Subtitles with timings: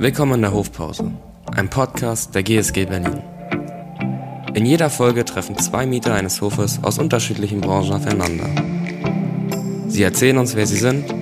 [0.00, 1.10] Willkommen in der Hofpause,
[1.56, 3.20] ein Podcast der GSG Berlin.
[4.54, 8.48] In jeder Folge treffen zwei Mieter eines Hofes aus unterschiedlichen Branchen aufeinander.
[9.88, 11.12] Sie erzählen uns, wer sie sind,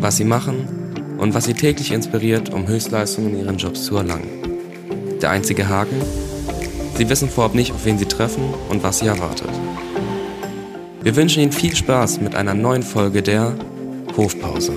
[0.00, 4.28] was sie machen und was sie täglich inspiriert, um Höchstleistungen in ihren Jobs zu erlangen.
[5.22, 6.02] Der einzige Haken?
[6.96, 9.50] Sie wissen vorab nicht, auf wen sie treffen und was sie erwartet.
[11.00, 13.54] Wir wünschen Ihnen viel Spaß mit einer neuen Folge der
[14.16, 14.72] Hofpause.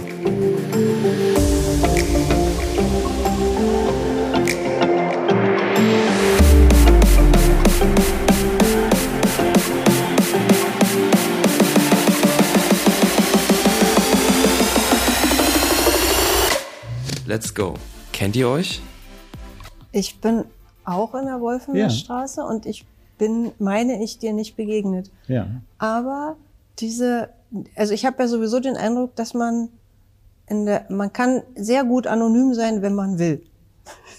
[17.39, 17.75] Let's go.
[18.11, 18.81] Kennt ihr euch?
[19.93, 20.43] Ich bin
[20.83, 22.45] auch in der Wolfenstraße ja.
[22.45, 22.85] und ich
[23.17, 25.09] bin, meine ich, dir nicht begegnet.
[25.29, 25.47] Ja.
[25.77, 26.35] Aber
[26.79, 27.29] diese,
[27.77, 29.69] also ich habe ja sowieso den Eindruck, dass man
[30.47, 33.41] in der, man kann sehr gut anonym sein, wenn man will.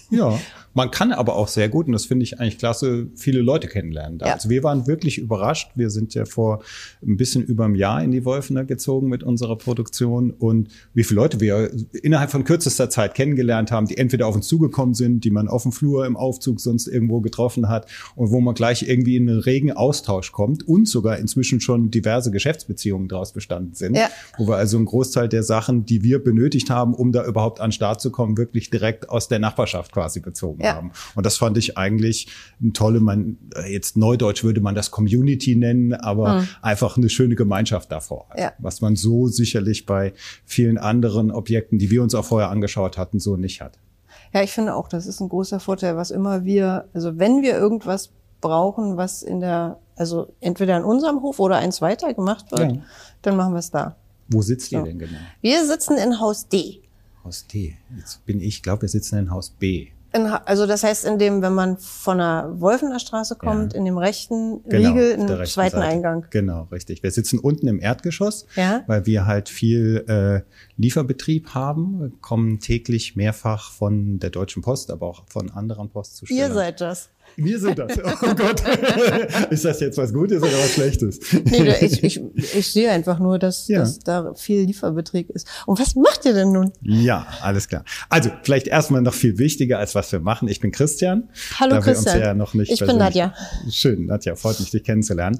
[0.09, 0.39] Ja.
[0.73, 4.19] Man kann aber auch sehr gut, und das finde ich eigentlich klasse, viele Leute kennenlernen.
[4.19, 4.33] Ja.
[4.33, 5.71] Also wir waren wirklich überrascht.
[5.75, 6.63] Wir sind ja vor
[7.05, 11.21] ein bisschen über einem Jahr in die Wolfener gezogen mit unserer Produktion und wie viele
[11.21, 15.31] Leute wir innerhalb von kürzester Zeit kennengelernt haben, die entweder auf uns zugekommen sind, die
[15.31, 19.17] man auf dem Flur im Aufzug sonst irgendwo getroffen hat und wo man gleich irgendwie
[19.17, 24.09] in einen regen Austausch kommt und sogar inzwischen schon diverse Geschäftsbeziehungen daraus bestanden sind, ja.
[24.37, 27.67] wo wir also einen Großteil der Sachen, die wir benötigt haben, um da überhaupt an
[27.67, 30.75] den Start zu kommen, wirklich direkt aus der Nachbarschaft quasi bezogen ja.
[30.75, 30.91] haben.
[31.15, 32.27] Und das fand ich eigentlich
[32.61, 36.47] ein tolle, man, äh, jetzt neudeutsch würde man das Community nennen, aber mhm.
[36.61, 38.27] einfach eine schöne Gemeinschaft davor.
[38.37, 38.53] Ja.
[38.59, 40.13] Was man so sicherlich bei
[40.45, 43.79] vielen anderen Objekten, die wir uns auch vorher angeschaut hatten, so nicht hat.
[44.33, 47.57] Ja, ich finde auch, das ist ein großer Vorteil, was immer wir, also wenn wir
[47.57, 52.71] irgendwas brauchen, was in der, also entweder in unserem Hof oder eins weiter gemacht wird,
[52.71, 52.81] ja.
[53.21, 53.95] dann machen wir es da.
[54.29, 54.77] Wo sitzt so.
[54.77, 55.19] ihr denn genau?
[55.41, 56.81] Wir sitzen in Haus D.
[57.23, 57.75] Haus D.
[57.97, 59.89] Jetzt bin ich, glaube, wir sitzen in Haus B.
[60.13, 63.79] In, also das heißt, in dem, wenn man von der Wolfener Straße kommt, ja.
[63.79, 65.81] in dem rechten genau, Riegel im zweiten Seite.
[65.81, 66.25] Eingang.
[66.31, 67.01] Genau, richtig.
[67.01, 68.83] Wir sitzen unten im Erdgeschoss, ja?
[68.87, 70.41] weil wir halt viel äh,
[70.75, 76.49] Lieferbetrieb haben, wir kommen täglich mehrfach von der Deutschen Post, aber auch von anderen Postzustellern.
[76.49, 77.09] Ihr seid das.
[77.35, 77.91] Wir sind das.
[78.23, 78.61] Oh Gott.
[79.49, 81.19] ist das jetzt was Gutes oder was Schlechtes?
[81.45, 83.79] nee, ich, ich, ich sehe einfach nur, dass, ja.
[83.79, 85.47] dass da viel Lieferbetrieb ist.
[85.65, 86.71] Und was macht ihr denn nun?
[86.81, 87.83] Ja, alles klar.
[88.09, 90.47] Also, vielleicht erstmal noch viel wichtiger, als was wir machen.
[90.47, 91.29] Ich bin Christian.
[91.59, 92.19] Hallo da Christian.
[92.19, 93.33] Ja noch nicht ich bin Nadja.
[93.69, 95.39] Schön, Nadja, freut mich, dich kennenzulernen.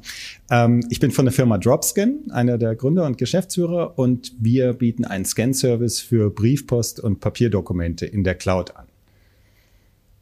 [0.50, 5.06] Ähm, ich bin von der Firma Dropscan, einer der Gründer und Geschäftsführer und wir bieten
[5.06, 8.91] einen Scan-Service für Briefpost und Papierdokumente in der Cloud an.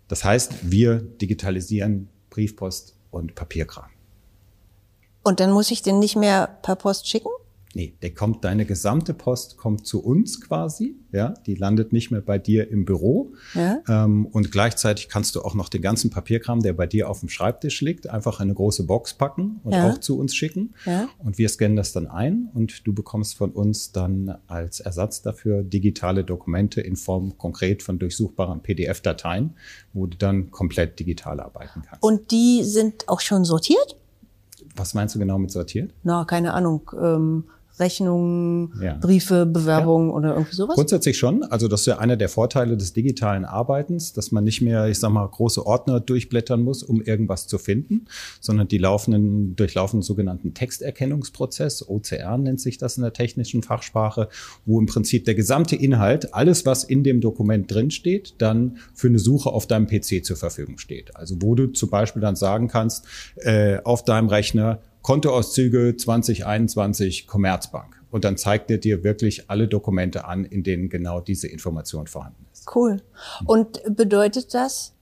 [0.09, 3.89] Das heißt, wir digitalisieren Briefpost und Papierkram.
[5.23, 7.29] Und dann muss ich den nicht mehr per Post schicken?
[7.75, 12.21] Nee, der kommt, deine gesamte Post kommt zu uns quasi, ja, die landet nicht mehr
[12.21, 13.33] bei dir im Büro.
[13.53, 13.77] Ja.
[13.87, 17.29] Ähm, und gleichzeitig kannst du auch noch den ganzen Papierkram, der bei dir auf dem
[17.29, 19.87] Schreibtisch liegt, einfach in eine große Box packen und ja.
[19.87, 20.73] auch zu uns schicken.
[20.85, 21.09] Ja.
[21.19, 25.61] Und wir scannen das dann ein und du bekommst von uns dann als Ersatz dafür
[25.61, 29.51] digitale Dokumente in Form konkret von durchsuchbaren PDF-Dateien,
[29.93, 32.01] wo du dann komplett digital arbeiten kannst.
[32.01, 33.95] Und die sind auch schon sortiert?
[34.75, 35.93] Was meinst du genau mit sortiert?
[36.01, 36.89] Na, keine Ahnung.
[36.99, 37.43] Ähm
[37.79, 38.97] Rechnungen, ja.
[38.99, 40.15] Briefe, Bewerbungen ja.
[40.15, 40.75] oder irgendwie sowas?
[40.75, 41.43] Grundsätzlich schon.
[41.43, 44.99] Also das ist ja einer der Vorteile des digitalen Arbeitens, dass man nicht mehr, ich
[44.99, 48.05] sag mal, große Ordner durchblättern muss, um irgendwas zu finden,
[48.39, 54.29] sondern die laufenden, durchlaufen einen sogenannten Texterkennungsprozess, OCR nennt sich das in der technischen Fachsprache,
[54.65, 59.19] wo im Prinzip der gesamte Inhalt, alles was in dem Dokument drinsteht, dann für eine
[59.19, 61.15] Suche auf deinem PC zur Verfügung steht.
[61.15, 63.05] Also wo du zum Beispiel dann sagen kannst,
[63.37, 67.99] äh, auf deinem Rechner, Kontoauszüge 2021 Commerzbank.
[68.11, 72.45] Und dann zeigt er dir wirklich alle Dokumente an, in denen genau diese Information vorhanden
[72.51, 72.65] ist.
[72.73, 73.01] Cool.
[73.45, 74.93] Und bedeutet das,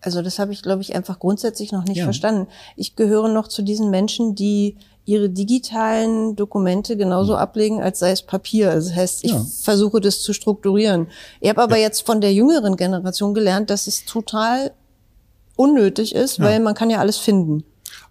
[0.00, 2.04] also das habe ich, glaube ich, einfach grundsätzlich noch nicht ja.
[2.04, 2.48] verstanden.
[2.76, 7.38] Ich gehöre noch zu diesen Menschen, die ihre digitalen Dokumente genauso mhm.
[7.38, 8.70] ablegen, als sei es Papier.
[8.70, 9.46] Also das heißt, ich ja.
[9.62, 11.08] versuche das zu strukturieren.
[11.40, 11.84] Ich habe aber ja.
[11.84, 14.72] jetzt von der jüngeren Generation gelernt, dass es total
[15.56, 17.64] unnötig ist, weil man kann ja alles finden.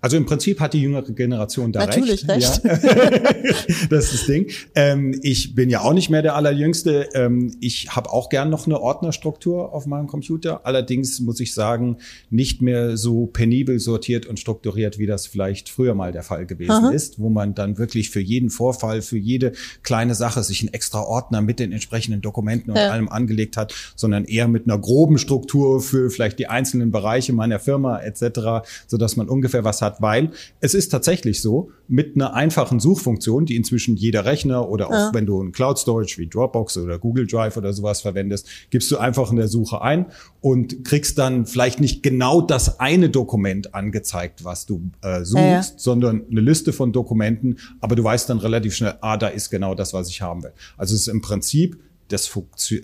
[0.03, 2.63] Also im Prinzip hat die jüngere Generation da Natürlich recht.
[2.63, 2.63] recht.
[2.63, 2.77] Ja.
[3.89, 4.47] das ist das Ding.
[4.75, 7.09] Ähm, ich bin ja auch nicht mehr der Allerjüngste.
[7.13, 10.65] Ähm, ich habe auch gern noch eine Ordnerstruktur auf meinem Computer.
[10.65, 11.97] Allerdings muss ich sagen,
[12.29, 16.71] nicht mehr so penibel sortiert und strukturiert, wie das vielleicht früher mal der Fall gewesen
[16.71, 16.89] Aha.
[16.91, 19.53] ist, wo man dann wirklich für jeden Vorfall, für jede
[19.83, 22.89] kleine Sache sich einen extra Ordner mit den entsprechenden Dokumenten und ja.
[22.89, 27.59] allem angelegt hat, sondern eher mit einer groben Struktur für vielleicht die einzelnen Bereiche meiner
[27.59, 32.15] Firma etc., so dass man ungefähr was was hat, weil es ist tatsächlich so, mit
[32.15, 35.09] einer einfachen Suchfunktion, die inzwischen jeder Rechner oder auch ja.
[35.13, 38.97] wenn du ein Cloud Storage wie Dropbox oder Google Drive oder sowas verwendest, gibst du
[38.97, 40.07] einfach in der Suche ein
[40.41, 45.63] und kriegst dann vielleicht nicht genau das eine Dokument angezeigt, was du äh, suchst, ja,
[45.77, 49.75] sondern eine Liste von Dokumenten, aber du weißt dann relativ schnell, ah, da ist genau
[49.75, 50.53] das, was ich haben will.
[50.77, 52.31] Also es ist im Prinzip das,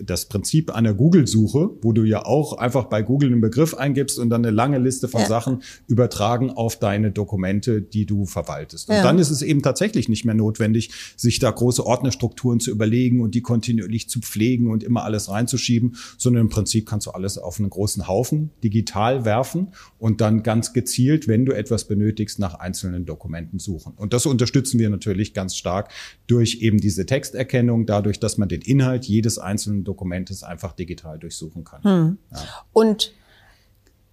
[0.02, 4.30] das Prinzip einer Google-Suche, wo du ja auch einfach bei Google einen Begriff eingibst und
[4.30, 5.26] dann eine lange Liste von ja.
[5.26, 8.88] Sachen übertragen auf deine Dokumente, die du verwaltest.
[8.88, 9.02] Und ja.
[9.02, 13.34] dann ist es eben tatsächlich nicht mehr notwendig, sich da große Ordnerstrukturen zu überlegen und
[13.34, 17.58] die kontinuierlich zu pflegen und immer alles reinzuschieben, sondern im Prinzip kannst du alles auf
[17.58, 19.68] einen großen Haufen digital werfen
[19.98, 23.92] und dann ganz gezielt, wenn du etwas benötigst, nach einzelnen Dokumenten suchen.
[23.96, 25.90] Und das unterstützen wir natürlich ganz stark
[26.26, 31.64] durch eben diese Texterkennung, dadurch, dass man den Inhalt jedes einzelnen Dokumentes einfach digital durchsuchen
[31.64, 31.82] kann.
[31.82, 32.18] Hm.
[32.30, 32.38] Ja.
[32.72, 33.12] Und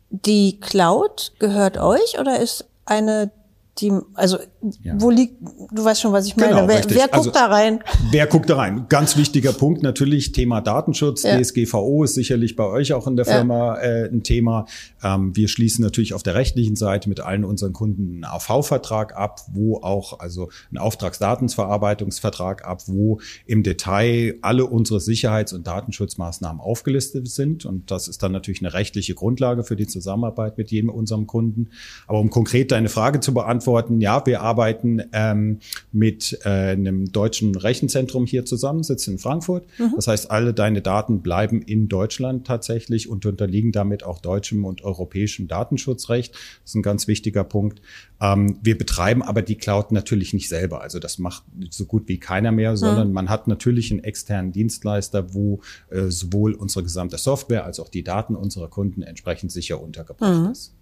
[0.10, 3.32] die Cloud gehört euch oder ist eine
[3.80, 4.38] die, also
[4.82, 4.94] ja.
[4.98, 5.36] wo liegt,
[5.72, 6.50] du weißt schon, was ich meine.
[6.50, 7.80] Genau, wer, wer, guckt also, da rein?
[8.12, 8.86] Wer guckt da rein?
[8.90, 11.24] Ganz wichtiger Punkt natürlich, Thema Datenschutz.
[11.24, 11.40] Ja.
[11.40, 13.82] DSGVO ist sicherlich bei euch auch in der Firma ja.
[13.82, 14.66] äh, ein Thema.
[15.04, 19.42] Ähm, wir schließen natürlich auf der rechtlichen Seite mit allen unseren Kunden einen AV-Vertrag ab,
[19.52, 27.28] wo auch, also einen Auftragsdatensverarbeitungsvertrag ab, wo im Detail alle unsere Sicherheits- und Datenschutzmaßnahmen aufgelistet
[27.30, 27.66] sind.
[27.66, 31.70] Und das ist dann natürlich eine rechtliche Grundlage für die Zusammenarbeit mit jedem unserem Kunden.
[32.08, 35.60] Aber um konkret deine Frage zu beantworten, beantworten, ja, wir arbeiten ähm,
[35.92, 39.66] mit äh, einem deutschen Rechenzentrum hier zusammen, sitzen in Frankfurt.
[39.78, 39.94] Mhm.
[39.96, 44.84] Das heißt, alle deine Daten bleiben in Deutschland tatsächlich und unterliegen damit auch deutschem und
[44.84, 46.34] europäischem Datenschutzrecht.
[46.34, 47.82] Das ist ein ganz wichtiger Punkt.
[48.22, 50.82] Ähm, wir betreiben aber die Cloud natürlich nicht selber.
[50.82, 53.14] Also das macht so gut wie keiner mehr, sondern mhm.
[53.14, 55.60] man hat natürlich einen externen Dienstleister, wo
[55.90, 60.52] äh, sowohl unsere gesamte Software als auch die Daten unserer Kunden entsprechend sicher untergebracht mhm.
[60.52, 60.74] ist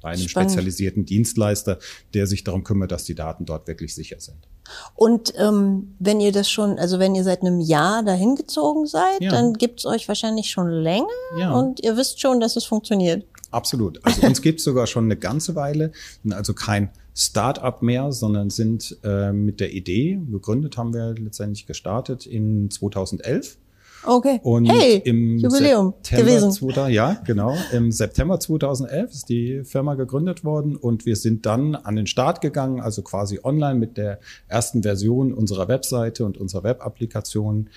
[0.00, 0.50] bei einem Spannend.
[0.52, 1.78] spezialisierten Dienstleister,
[2.14, 4.48] der sich darum kümmert, dass die Daten dort wirklich sicher sind.
[4.94, 9.20] Und ähm, wenn ihr das schon, also wenn ihr seit einem Jahr dahin gezogen seid,
[9.20, 9.30] ja.
[9.30, 11.06] dann gibt's euch wahrscheinlich schon länger
[11.38, 11.52] ja.
[11.52, 13.24] und ihr wisst schon, dass es funktioniert.
[13.50, 14.04] Absolut.
[14.04, 15.92] Also uns gibt's sogar schon eine ganze Weile,
[16.22, 21.66] sind also kein Start-up mehr, sondern sind äh, mit der Idee, gegründet haben wir letztendlich
[21.66, 23.56] gestartet in 2011
[24.04, 24.40] Okay.
[24.42, 26.52] Und hey, im Jubiläum September gewesen.
[26.52, 27.56] 2000, ja, genau.
[27.72, 32.40] Im September 2011 ist die Firma gegründet worden und wir sind dann an den Start
[32.40, 37.70] gegangen, also quasi online mit der ersten Version unserer Webseite und unserer Web-Applikation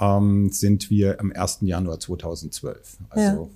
[0.00, 1.58] ähm, sind wir am 1.
[1.62, 2.98] Januar 2012.
[3.10, 3.48] Also ja.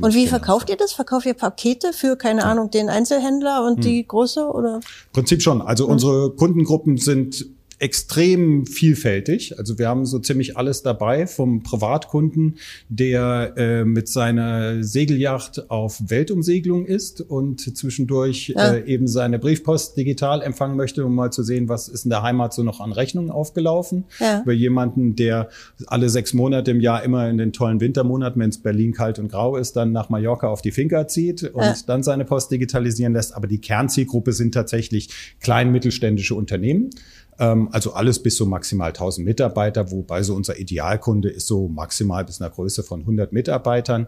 [0.00, 0.92] Und wie verkauft ihr das?
[0.92, 2.46] Verkauft ihr Pakete für, keine ja.
[2.46, 3.80] Ahnung, den Einzelhändler und hm.
[3.80, 4.80] die Größe oder?
[5.12, 5.60] Prinzip schon.
[5.60, 5.92] Also hm.
[5.92, 7.46] unsere Kundengruppen sind
[7.82, 9.58] extrem vielfältig.
[9.58, 12.58] Also wir haben so ziemlich alles dabei, vom Privatkunden,
[12.88, 18.74] der äh, mit seiner Segelyacht auf Weltumsegelung ist und zwischendurch ja.
[18.74, 22.22] äh, eben seine Briefpost digital empfangen möchte, um mal zu sehen, was ist in der
[22.22, 24.04] Heimat so noch an Rechnungen aufgelaufen.
[24.20, 24.42] Ja.
[24.42, 25.48] Über jemanden, der
[25.88, 29.26] alle sechs Monate im Jahr immer in den tollen Wintermonaten, wenn es Berlin kalt und
[29.26, 31.74] grau ist, dann nach Mallorca auf die Finca zieht und ja.
[31.88, 33.34] dann seine Post digitalisieren lässt.
[33.34, 35.08] Aber die Kernzielgruppe sind tatsächlich
[35.40, 36.90] klein mittelständische Unternehmen.
[37.42, 42.24] Ähm, also alles bis so maximal 1000 Mitarbeiter, wobei so unser Idealkunde ist so maximal
[42.24, 44.06] bis einer Größe von 100 Mitarbeitern.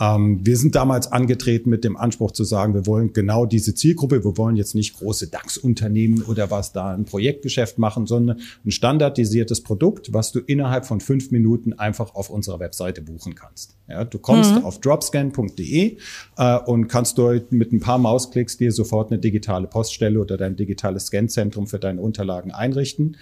[0.00, 4.24] Ähm, wir sind damals angetreten mit dem Anspruch zu sagen, wir wollen genau diese Zielgruppe,
[4.24, 9.62] wir wollen jetzt nicht große DAX-Unternehmen oder was da ein Projektgeschäft machen, sondern ein standardisiertes
[9.62, 13.76] Produkt, was du innerhalb von fünf Minuten einfach auf unserer Webseite buchen kannst.
[13.88, 14.64] Ja, du kommst mhm.
[14.64, 15.96] auf dropscan.de
[16.36, 20.56] äh, und kannst dort mit ein paar Mausklicks dir sofort eine digitale Poststelle oder dein
[20.56, 23.16] digitales Scanzentrum für deine Unterlagen einrichten.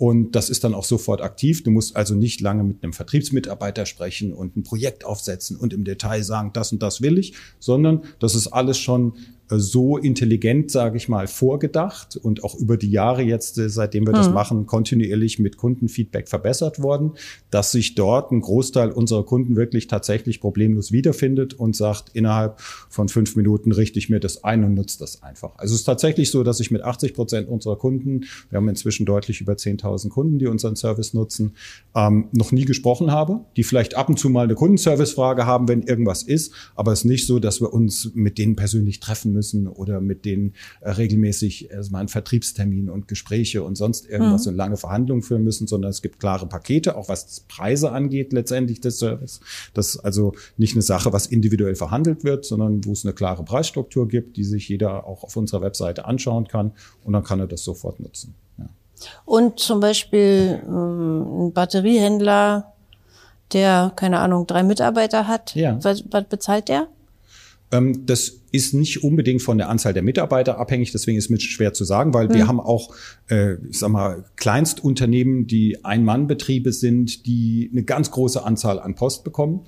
[0.00, 1.62] Und das ist dann auch sofort aktiv.
[1.62, 5.84] Du musst also nicht lange mit einem Vertriebsmitarbeiter sprechen und ein Projekt aufsetzen und im
[5.84, 9.12] Detail sagen, das und das will ich, sondern das ist alles schon
[9.58, 14.12] so intelligent, sage ich mal, vorgedacht und auch über die Jahre jetzt, äh, seitdem wir
[14.12, 14.16] mhm.
[14.16, 17.12] das machen, kontinuierlich mit Kundenfeedback verbessert worden,
[17.50, 23.08] dass sich dort ein Großteil unserer Kunden wirklich tatsächlich problemlos wiederfindet und sagt, innerhalb von
[23.08, 25.56] fünf Minuten richte ich mir das ein und nutze das einfach.
[25.56, 29.04] Also es ist tatsächlich so, dass ich mit 80 Prozent unserer Kunden, wir haben inzwischen
[29.04, 31.52] deutlich über 10.000 Kunden, die unseren Service nutzen,
[31.96, 35.82] ähm, noch nie gesprochen habe, die vielleicht ab und zu mal eine Kundenservice-Frage haben, wenn
[35.82, 39.39] irgendwas ist, aber es ist nicht so, dass wir uns mit denen persönlich treffen müssen
[39.40, 44.50] müssen oder mit denen äh, regelmäßig erstmal einen Vertriebstermin und Gespräche und sonst irgendwas mhm.
[44.50, 48.82] und lange Verhandlungen führen müssen, sondern es gibt klare Pakete, auch was Preise angeht letztendlich
[48.82, 49.40] des Service.
[49.72, 53.42] Das ist also nicht eine Sache, was individuell verhandelt wird, sondern wo es eine klare
[53.44, 56.72] Preisstruktur gibt, die sich jeder auch auf unserer Webseite anschauen kann
[57.04, 58.34] und dann kann er das sofort nutzen.
[58.58, 58.66] Ja.
[59.24, 62.74] Und zum Beispiel ähm, ein Batteriehändler,
[63.52, 65.78] der, keine Ahnung, drei Mitarbeiter hat, ja.
[65.82, 66.88] was, was bezahlt der?
[67.72, 71.72] Ähm, das ist nicht unbedingt von der Anzahl der Mitarbeiter abhängig, deswegen ist es schwer
[71.72, 72.34] zu sagen, weil mhm.
[72.34, 72.94] wir haben auch,
[73.28, 79.24] äh, ich sag mal, Kleinstunternehmen, die Ein-Mann-Betriebe sind, die eine ganz große Anzahl an Post
[79.24, 79.66] bekommen.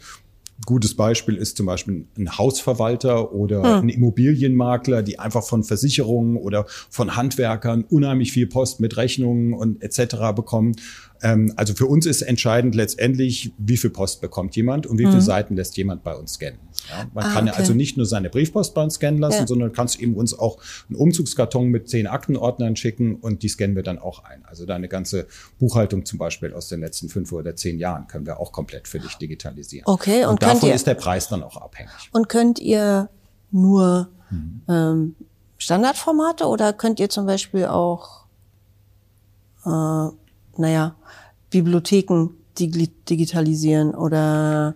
[0.64, 3.84] Gutes Beispiel ist zum Beispiel ein Hausverwalter oder hm.
[3.84, 9.82] ein Immobilienmakler, die einfach von Versicherungen oder von Handwerkern unheimlich viel Post mit Rechnungen und
[9.82, 10.16] etc.
[10.36, 10.76] bekommen.
[11.20, 15.14] Ähm, also für uns ist entscheidend letztendlich, wie viel Post bekommt jemand und wie viele
[15.14, 15.22] hm.
[15.22, 16.60] Seiten lässt jemand bei uns scannen.
[16.88, 17.58] Ja, man ah, kann okay.
[17.58, 19.46] also nicht nur seine Briefpost bei uns scannen lassen, ja.
[19.46, 20.58] sondern kannst eben uns auch
[20.88, 24.44] einen Umzugskarton mit zehn Aktenordnern schicken und die scannen wir dann auch ein.
[24.44, 25.26] Also deine ganze
[25.58, 28.98] Buchhaltung zum Beispiel aus den letzten fünf oder zehn Jahren können wir auch komplett für
[28.98, 29.86] dich digitalisieren.
[29.86, 32.10] Okay, und, und davon ihr, ist der Preis dann auch abhängig.
[32.12, 33.08] Und könnt ihr
[33.50, 34.62] nur mhm.
[34.68, 35.14] ähm,
[35.58, 38.24] Standardformate oder könnt ihr zum Beispiel auch,
[39.64, 40.08] äh,
[40.56, 40.96] naja,
[41.50, 44.74] Bibliotheken digitalisieren oder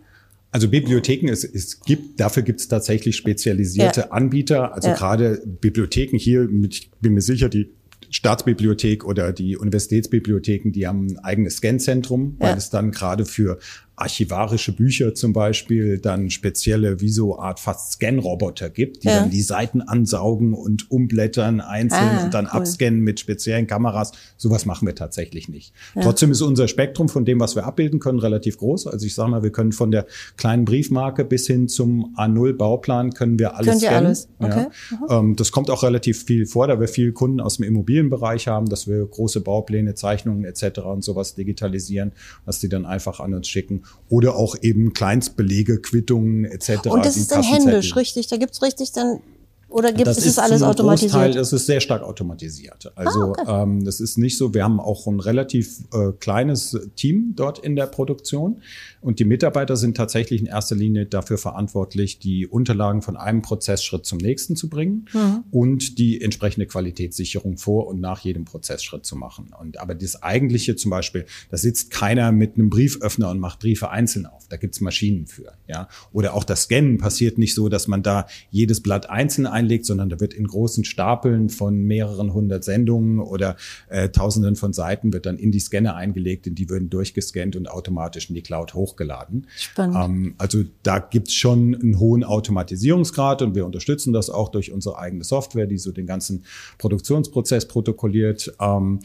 [0.56, 4.10] also Bibliotheken, es, es gibt, dafür gibt es tatsächlich spezialisierte ja.
[4.10, 4.72] Anbieter.
[4.72, 4.94] Also ja.
[4.94, 7.68] gerade Bibliotheken hier, ich bin mir sicher, die
[8.08, 12.56] Staatsbibliothek oder die Universitätsbibliotheken, die haben ein eigenes Scanzentrum, weil ja.
[12.56, 13.58] es dann gerade für
[13.96, 19.20] archivarische Bücher zum Beispiel dann spezielle, wie so Art fast Scan-Roboter gibt, die ja.
[19.20, 22.60] dann die Seiten ansaugen und umblättern einzeln ah, und dann cool.
[22.60, 24.12] abscannen mit speziellen Kameras.
[24.36, 25.72] Sowas machen wir tatsächlich nicht.
[25.94, 26.02] Ja.
[26.02, 28.86] Trotzdem ist unser Spektrum von dem, was wir abbilden können, relativ groß.
[28.86, 33.38] Also ich sage mal, wir können von der kleinen Briefmarke bis hin zum A0-Bauplan können
[33.38, 34.06] wir alles Könnt scannen.
[34.06, 34.28] Alles?
[34.38, 34.66] Okay.
[35.08, 35.22] Ja.
[35.22, 35.36] Mhm.
[35.36, 38.86] Das kommt auch relativ viel vor, da wir viele Kunden aus dem Immobilienbereich haben, dass
[38.86, 40.80] wir große Baupläne, Zeichnungen etc.
[40.80, 42.12] und sowas digitalisieren,
[42.44, 46.86] dass die dann einfach an uns schicken oder auch eben Kleinstbelege, Quittungen etc.
[46.86, 48.28] Und das ist dann händisch, richtig?
[48.28, 49.20] Da gibt's richtig dann
[49.68, 51.12] oder gibt das es ist alles automatisiert?
[51.12, 52.92] Großteil, es ist sehr stark automatisiert.
[52.94, 53.62] Also ah, okay.
[53.62, 54.54] ähm, das ist nicht so.
[54.54, 58.62] Wir haben auch ein relativ äh, kleines Team dort in der Produktion
[59.00, 64.06] und die Mitarbeiter sind tatsächlich in erster Linie dafür verantwortlich, die Unterlagen von einem Prozessschritt
[64.06, 65.44] zum nächsten zu bringen mhm.
[65.50, 69.50] und die entsprechende Qualitätssicherung vor und nach jedem Prozessschritt zu machen.
[69.60, 73.90] Und aber das eigentliche zum Beispiel, da sitzt keiner mit einem Brieföffner und macht Briefe
[73.90, 74.46] einzeln auf.
[74.48, 75.52] Da gibt's Maschinen für.
[75.66, 79.86] Ja, oder auch das Scannen passiert nicht so, dass man da jedes Blatt einzeln einlegt,
[79.86, 83.56] sondern da wird in großen Stapeln von mehreren hundert Sendungen oder
[83.88, 87.68] äh, Tausenden von Seiten wird dann in die Scanner eingelegt, und die würden durchgescannt und
[87.68, 89.46] automatisch in die Cloud hochgeladen.
[89.56, 89.96] Spannend.
[89.96, 94.98] Ähm, also da gibt's schon einen hohen Automatisierungsgrad und wir unterstützen das auch durch unsere
[94.98, 96.44] eigene Software, die so den ganzen
[96.78, 98.54] Produktionsprozess protokolliert.
[98.60, 99.00] Ähm,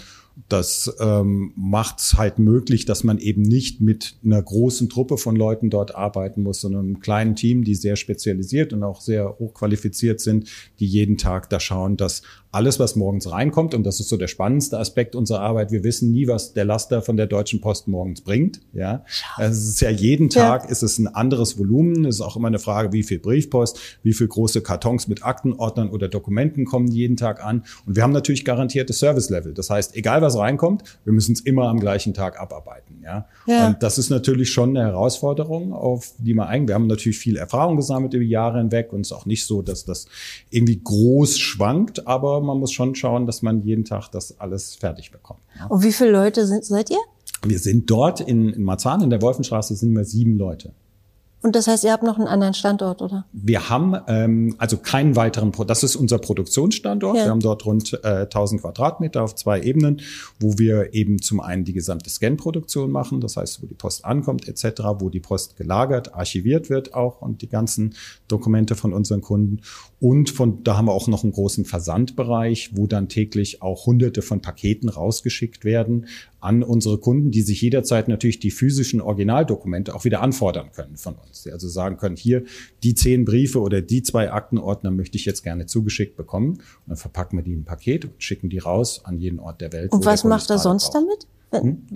[0.51, 5.35] das ähm, macht es halt möglich, dass man eben nicht mit einer großen Truppe von
[5.35, 10.19] Leuten dort arbeiten muss, sondern einem kleinen Team, die sehr spezialisiert und auch sehr hochqualifiziert
[10.19, 14.17] sind, die jeden Tag da schauen, dass alles, was morgens reinkommt, und das ist so
[14.17, 17.87] der spannendste Aspekt unserer Arbeit, wir wissen nie, was der Laster von der Deutschen Post
[17.87, 18.59] morgens bringt.
[18.73, 19.05] Ja,
[19.37, 20.69] also es ist ja jeden Tag ja.
[20.69, 22.05] ist es ein anderes Volumen.
[22.05, 25.89] Es ist auch immer eine Frage, wie viel Briefpost, wie viel große Kartons mit Aktenordnern
[25.89, 27.63] oder Dokumenten kommen jeden Tag an.
[27.85, 29.53] Und wir haben natürlich garantierte Service-Level.
[29.53, 33.01] Das heißt, egal was reinkommt, wir müssen es immer am gleichen Tag abarbeiten.
[33.03, 33.67] Ja, ja.
[33.67, 36.67] und das ist natürlich schon eine Herausforderung, auf die man eigentlich.
[36.67, 39.61] Wir haben natürlich viel Erfahrung gesammelt über Jahre hinweg und es ist auch nicht so,
[39.61, 40.05] dass das
[40.49, 45.11] irgendwie groß schwankt, aber man muss schon schauen, dass man jeden Tag das alles fertig
[45.11, 45.39] bekommt.
[45.57, 45.67] Ja.
[45.67, 46.99] Und wie viele Leute sind, seid ihr?
[47.43, 50.73] Wir sind dort in, in Marzahn, in der Wolfenstraße, sind wir sieben Leute.
[51.43, 53.25] Und das heißt, ihr habt noch einen anderen Standort, oder?
[53.33, 57.17] Wir haben ähm, also keinen weiteren, Pro das ist unser Produktionsstandort.
[57.17, 57.25] Ja.
[57.25, 60.01] Wir haben dort rund äh, 1000 Quadratmeter auf zwei Ebenen,
[60.39, 64.47] wo wir eben zum einen die gesamte Scan-Produktion machen, das heißt, wo die Post ankommt
[64.47, 67.95] etc., wo die Post gelagert, archiviert wird auch und die ganzen
[68.27, 69.61] Dokumente von unseren Kunden.
[69.99, 74.21] Und von da haben wir auch noch einen großen Versandbereich, wo dann täglich auch hunderte
[74.21, 76.05] von Paketen rausgeschickt werden
[76.41, 81.15] an unsere Kunden, die sich jederzeit natürlich die physischen Originaldokumente auch wieder anfordern können von
[81.15, 81.43] uns.
[81.43, 82.43] Die also sagen können, hier
[82.83, 86.53] die zehn Briefe oder die zwei Aktenordner möchte ich jetzt gerne zugeschickt bekommen.
[86.53, 89.61] Und dann verpacken wir die in ein Paket und schicken die raus an jeden Ort
[89.61, 89.91] der Welt.
[89.91, 90.95] Und was macht er sonst braucht.
[90.95, 91.27] damit?
[91.51, 91.87] Hm?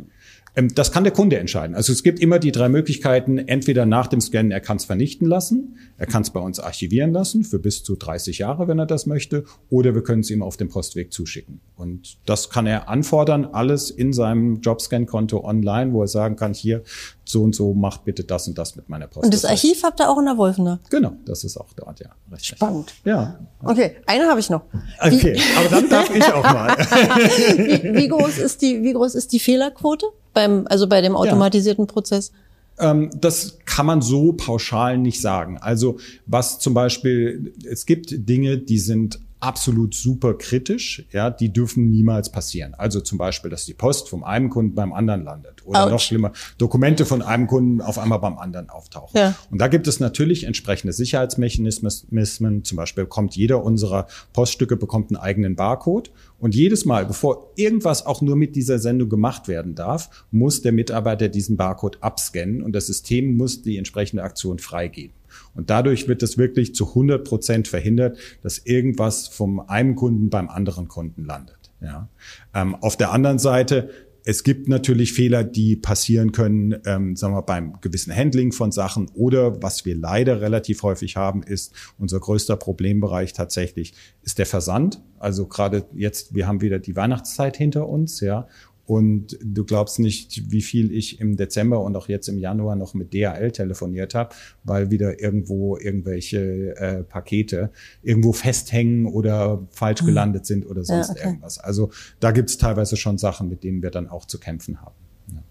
[0.56, 1.76] Ähm, das kann der Kunde entscheiden.
[1.76, 3.38] Also es gibt immer die drei Möglichkeiten.
[3.38, 7.12] Entweder nach dem Scannen, er kann es vernichten lassen, er kann es bei uns archivieren
[7.12, 10.42] lassen für bis zu 30 Jahre, wenn er das möchte, oder wir können es ihm
[10.42, 11.62] auf dem Postweg zuschicken.
[11.76, 16.84] Und das kann er anfordern, alles in seinem Jobscan-Konto online, wo er sagen kann, hier
[17.26, 19.26] so und so, macht bitte das und das mit meiner Post.
[19.26, 20.80] Und das Archiv habt ihr auch in der Wolfener?
[20.90, 22.10] Genau, das ist auch dort, ja.
[22.32, 22.94] Recht Spannend.
[23.04, 23.40] Ja.
[23.64, 24.62] Okay, eine habe ich noch.
[25.00, 26.78] Okay, wie, aber dann darf ich auch mal.
[26.78, 31.86] wie, wie, groß ist die, wie groß ist die Fehlerquote beim, also bei dem automatisierten
[31.86, 31.94] ja.
[31.94, 32.32] Prozess?
[32.80, 35.58] Ähm, das kann man so pauschal nicht sagen.
[35.60, 41.92] Also was zum Beispiel, es gibt Dinge, die sind absolut super kritisch, ja, die dürfen
[41.92, 42.74] niemals passieren.
[42.74, 45.90] Also zum Beispiel, dass die Post vom einen Kunden beim anderen landet oder Ouch.
[45.92, 49.20] noch schlimmer, Dokumente von einem Kunden auf einmal beim anderen auftauchen.
[49.20, 49.36] Ja.
[49.52, 52.64] Und da gibt es natürlich entsprechende Sicherheitsmechanismen.
[52.64, 58.06] Zum Beispiel bekommt jeder unserer Poststücke bekommt einen eigenen Barcode und jedes Mal, bevor irgendwas
[58.06, 62.74] auch nur mit dieser Sendung gemacht werden darf, muss der Mitarbeiter diesen Barcode abscannen und
[62.74, 65.14] das System muss die entsprechende Aktion freigeben.
[65.56, 70.50] Und dadurch wird es wirklich zu 100 Prozent verhindert, dass irgendwas vom einem Kunden beim
[70.50, 71.72] anderen Kunden landet.
[71.82, 72.10] Ja.
[72.54, 73.90] Ähm, auf der anderen Seite
[74.28, 79.08] es gibt natürlich Fehler, die passieren können, ähm, sagen wir beim gewissen Handling von Sachen
[79.14, 83.94] oder was wir leider relativ häufig haben, ist unser größter Problembereich tatsächlich
[84.24, 85.00] ist der Versand.
[85.20, 88.48] Also gerade jetzt, wir haben wieder die Weihnachtszeit hinter uns, ja,
[88.86, 92.94] und du glaubst nicht, wie viel ich im Dezember und auch jetzt im Januar noch
[92.94, 97.72] mit DHL telefoniert habe, weil wieder irgendwo irgendwelche äh, Pakete
[98.04, 100.08] irgendwo festhängen oder falsch mhm.
[100.08, 101.28] gelandet sind oder sonst ja, okay.
[101.28, 101.58] irgendwas.
[101.58, 101.90] Also
[102.20, 104.96] da gibt's teilweise schon Sachen, mit denen wir dann auch zu kämpfen haben.
[105.34, 105.42] Ja.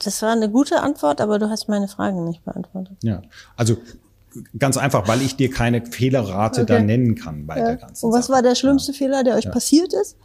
[0.00, 2.98] Das war eine gute Antwort, aber du hast meine Frage nicht beantwortet.
[3.02, 3.22] Ja,
[3.56, 3.78] also
[4.58, 6.72] ganz einfach, weil ich dir keine Fehlerrate okay.
[6.74, 7.64] da nennen kann bei ja.
[7.66, 8.36] der ganzen Und was Sache.
[8.36, 10.16] war der schlimmste Fehler, der euch passiert ist?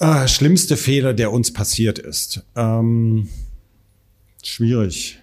[0.00, 2.42] Äh, schlimmste Fehler, der uns passiert ist.
[2.56, 3.28] Ähm,
[4.42, 5.18] schwierig.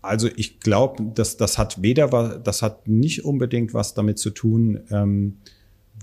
[0.00, 4.80] Also ich glaube, dass das hat weder das hat nicht unbedingt was damit zu tun,
[4.90, 5.36] ähm,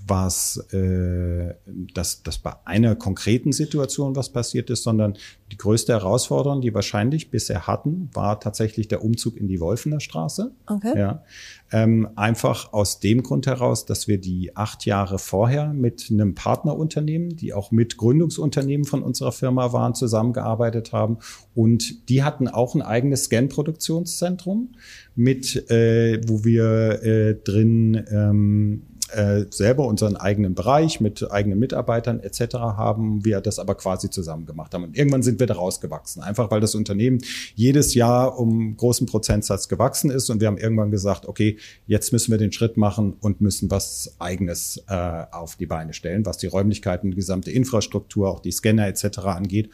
[0.06, 1.54] was äh,
[1.94, 5.14] dass, dass bei einer konkreten Situation was passiert ist, sondern
[5.52, 10.00] die größte Herausforderung, die wir wahrscheinlich bisher hatten, war tatsächlich der Umzug in die Wolfener
[10.00, 10.52] Straße.
[10.66, 10.98] Okay.
[10.98, 11.22] Ja,
[11.70, 17.36] ähm, einfach aus dem Grund heraus, dass wir die acht Jahre vorher mit einem Partnerunternehmen,
[17.36, 21.18] die auch mit Gründungsunternehmen von unserer Firma waren, zusammengearbeitet haben.
[21.54, 24.72] Und die hatten auch ein eigenes Scan-Produktionszentrum
[25.14, 28.82] mit, äh, wo wir äh, drin ähm,
[29.12, 32.54] äh, selber unseren eigenen Bereich mit eigenen Mitarbeitern etc.
[32.54, 34.84] haben, wir das aber quasi zusammen gemacht haben.
[34.84, 37.18] Und irgendwann sind wir da rausgewachsen, einfach weil das Unternehmen
[37.54, 42.30] jedes Jahr um großen Prozentsatz gewachsen ist und wir haben irgendwann gesagt, okay, jetzt müssen
[42.30, 46.46] wir den Schritt machen und müssen was eigenes äh, auf die Beine stellen, was die
[46.46, 49.18] Räumlichkeiten, die gesamte Infrastruktur, auch die Scanner etc.
[49.18, 49.70] angeht.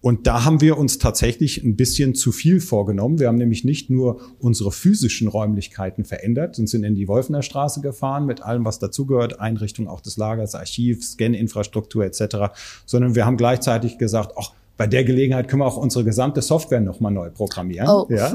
[0.00, 3.18] Und da haben wir uns tatsächlich ein bisschen zu viel vorgenommen.
[3.18, 7.80] Wir haben nämlich nicht nur unsere physischen Räumlichkeiten verändert und sind in die Wolfener Straße
[7.80, 12.54] gefahren mit allem, was dazugehört, Einrichtung auch des Lagers, Archiv, Scan-Infrastruktur etc.,
[12.86, 16.80] sondern wir haben gleichzeitig gesagt, ach, bei der Gelegenheit können wir auch unsere gesamte Software
[16.80, 17.88] nochmal neu programmieren.
[17.88, 18.06] Oh.
[18.08, 18.32] Ja?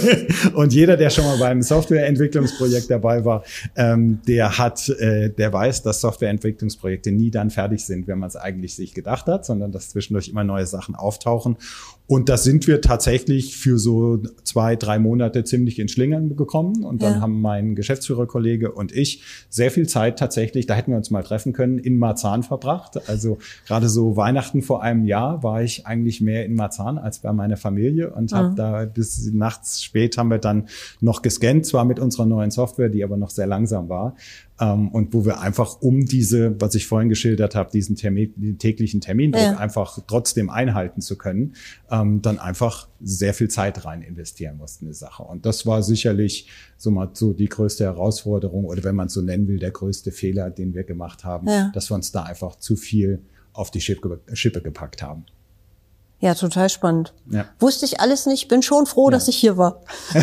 [0.54, 3.44] und jeder, der schon mal beim Softwareentwicklungsprojekt dabei war,
[3.76, 8.34] ähm, der hat, äh, der weiß, dass Softwareentwicklungsprojekte nie dann fertig sind, wenn man es
[8.34, 11.56] eigentlich sich gedacht hat, sondern dass zwischendurch immer neue Sachen auftauchen.
[12.06, 16.84] Und da sind wir tatsächlich für so zwei, drei Monate ziemlich in Schlingern gekommen.
[16.84, 17.20] Und dann ja.
[17.20, 21.54] haben mein Geschäftsführerkollege und ich sehr viel Zeit tatsächlich, da hätten wir uns mal treffen
[21.54, 23.08] können, in Marzahn verbracht.
[23.08, 27.32] Also gerade so Weihnachten vor einem Jahr war ich eigentlich mehr in Marzahn als bei
[27.32, 28.36] meiner Familie und mhm.
[28.36, 30.68] habe da bis nachts spät haben wir dann
[31.00, 34.14] noch gescannt, zwar mit unserer neuen Software, die aber noch sehr langsam war
[34.60, 38.58] ähm, und wo wir einfach um diese, was ich vorhin geschildert habe, diesen Termin, den
[38.58, 39.56] täglichen Termindruck ja.
[39.56, 41.54] einfach trotzdem einhalten zu können,
[41.90, 45.24] ähm, dann einfach sehr viel Zeit rein investieren mussten in die Sache.
[45.24, 49.48] Und das war sicherlich so mal so die größte Herausforderung oder wenn man so nennen
[49.48, 51.70] will, der größte Fehler, den wir gemacht haben, ja.
[51.74, 55.24] dass wir uns da einfach zu viel auf die Schippe, Schippe gepackt haben.
[56.24, 57.12] Ja, total spannend.
[57.30, 57.44] Ja.
[57.60, 59.10] Wusste ich alles nicht, bin schon froh, ja.
[59.10, 59.82] dass ich hier war.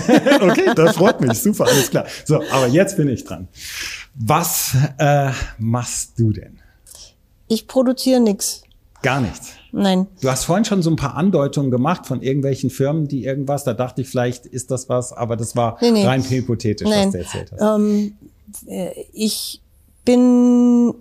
[0.42, 1.40] okay, das freut mich.
[1.40, 2.08] Super, alles klar.
[2.26, 3.48] So, aber jetzt bin ich dran.
[4.16, 6.60] Was äh, machst du denn?
[7.48, 8.64] Ich produziere nichts.
[9.04, 9.52] Gar nichts.
[9.72, 10.08] Nein.
[10.24, 13.76] Du hast vorhin schon so ein paar Andeutungen gemacht von irgendwelchen Firmen, die irgendwas, da
[13.76, 16.08] dachte ich, vielleicht ist das was, aber das war nee, nee.
[16.08, 17.10] rein hypothetisch, Nein.
[17.10, 17.62] was du erzählt hast.
[17.62, 18.16] Ähm,
[18.66, 19.62] äh, ich
[20.04, 20.96] bin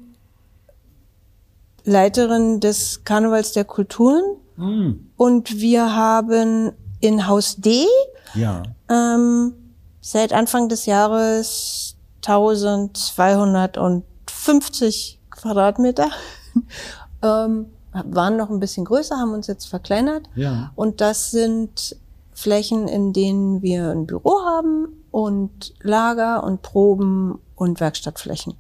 [1.84, 5.10] Leiterin des Karnevals der Kulturen mm.
[5.16, 7.86] und wir haben in Haus D
[8.34, 8.62] ja.
[8.88, 9.54] ähm,
[10.00, 16.08] seit Anfang des Jahres 1250 Quadratmeter.
[17.22, 20.28] ähm, waren noch ein bisschen größer, haben uns jetzt verkleinert.
[20.34, 20.72] Ja.
[20.76, 21.96] Und das sind
[22.32, 28.54] Flächen, in denen wir ein Büro haben und Lager und Proben und Werkstattflächen.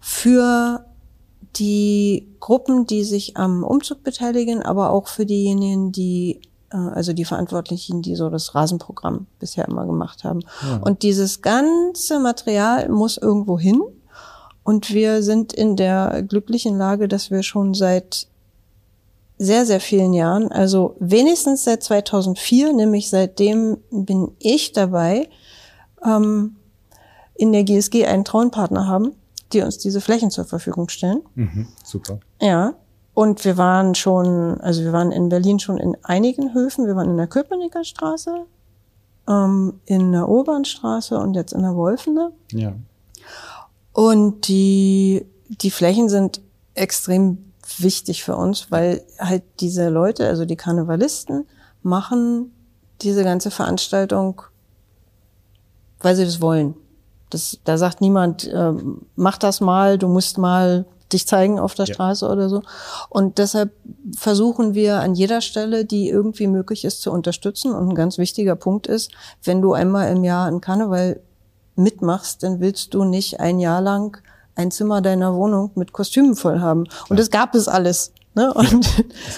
[0.00, 0.84] Für
[1.56, 6.40] die Gruppen, die sich am Umzug beteiligen, aber auch für diejenigen, die
[6.72, 10.40] äh, also die Verantwortlichen, die so das Rasenprogramm bisher immer gemacht haben.
[10.62, 10.78] Ja.
[10.78, 13.80] Und dieses ganze Material muss irgendwo hin.
[14.64, 18.28] Und wir sind in der glücklichen Lage, dass wir schon seit
[19.38, 25.28] sehr, sehr vielen Jahren, also wenigstens seit 2004, nämlich seitdem bin ich dabei,
[26.04, 26.56] ähm,
[27.34, 29.16] in der GSG einen Traunpartner haben.
[29.52, 31.22] Die uns diese Flächen zur Verfügung stellen.
[31.34, 32.20] Mhm, super.
[32.40, 32.74] Ja.
[33.14, 36.86] Und wir waren schon, also wir waren in Berlin schon in einigen Höfen.
[36.86, 38.46] Wir waren in der Köpenicker Straße,
[39.28, 42.32] ähm, in der Urbanstraße und jetzt in der Wolfene.
[42.52, 42.72] Ja.
[43.92, 46.40] Und die, die Flächen sind
[46.74, 51.46] extrem wichtig für uns, weil halt diese Leute, also die Karnevalisten,
[51.82, 52.52] machen
[53.02, 54.42] diese ganze Veranstaltung,
[56.00, 56.74] weil sie das wollen.
[57.32, 58.72] Das, da sagt niemand, äh,
[59.16, 61.94] mach das mal, du musst mal dich zeigen auf der ja.
[61.94, 62.62] Straße oder so.
[63.08, 63.72] Und deshalb
[64.16, 67.72] versuchen wir an jeder Stelle, die irgendwie möglich ist, zu unterstützen.
[67.72, 69.12] Und ein ganz wichtiger Punkt ist,
[69.44, 71.20] wenn du einmal im Jahr einen Karneval
[71.76, 74.18] mitmachst, dann willst du nicht ein Jahr lang
[74.54, 76.84] ein Zimmer deiner Wohnung mit Kostümen voll haben.
[77.08, 78.12] Und das gab es alles.
[78.34, 78.52] Ne?
[78.52, 78.86] Und,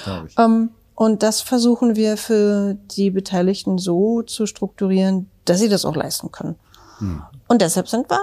[0.05, 5.85] das ähm, und das versuchen wir für die Beteiligten so zu strukturieren, dass sie das
[5.85, 6.57] auch leisten können.
[6.99, 7.23] Hm.
[7.49, 8.21] Und deshalb sind wir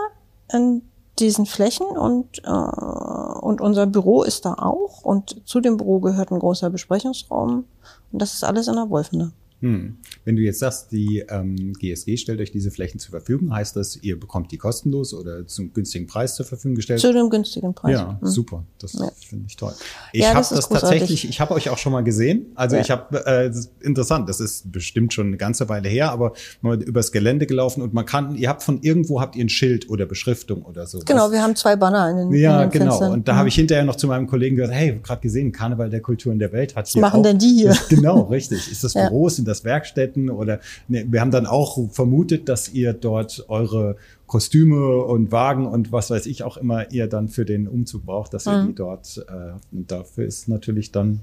[0.52, 0.82] in
[1.20, 5.04] diesen Flächen und, äh, und unser Büro ist da auch.
[5.04, 7.66] Und zu dem Büro gehört ein großer Besprechungsraum.
[8.12, 9.32] Und das ist alles in der Wolfene.
[9.62, 9.98] Hm.
[10.26, 13.96] Wenn du jetzt sagst, die ähm, GSG stellt euch diese Flächen zur Verfügung, heißt das,
[14.02, 17.00] ihr bekommt die kostenlos oder zum günstigen Preis zur Verfügung gestellt?
[17.00, 17.94] Zu dem günstigen Preis.
[17.94, 18.28] Ja, mhm.
[18.28, 18.66] super.
[18.80, 19.12] Das ja.
[19.20, 19.74] finde ich toll.
[20.14, 22.48] Ich ja, habe das, das tatsächlich, ich habe euch auch schon mal gesehen.
[22.56, 22.82] Also ja.
[22.82, 27.12] ich habe, äh, interessant, das ist bestimmt schon eine ganze Weile her, aber mal übers
[27.12, 30.64] Gelände gelaufen und man kann, ihr habt von irgendwo habt ihr ein Schild oder Beschriftung
[30.64, 31.00] oder so.
[31.06, 32.98] Genau, wir haben zwei Banner in den Ja, in den genau.
[32.98, 33.12] Fenstern.
[33.14, 33.38] Und da mhm.
[33.38, 36.52] habe ich hinterher noch zu meinem Kollegen gesagt, hey, gerade gesehen, Karneval der Kulturen der
[36.52, 37.72] Welt hat hier Was machen auch, denn die hier?
[37.72, 38.72] Ist, genau, richtig.
[38.72, 42.94] Ist das Büro, sind das Werkstätten oder ne, wir haben dann auch vermutet, dass ihr
[42.94, 47.68] dort eure Kostüme und Wagen und was weiß ich auch immer ihr dann für den
[47.68, 48.68] Umzug braucht, dass ihr mhm.
[48.68, 51.22] die dort, äh, und dafür ist natürlich dann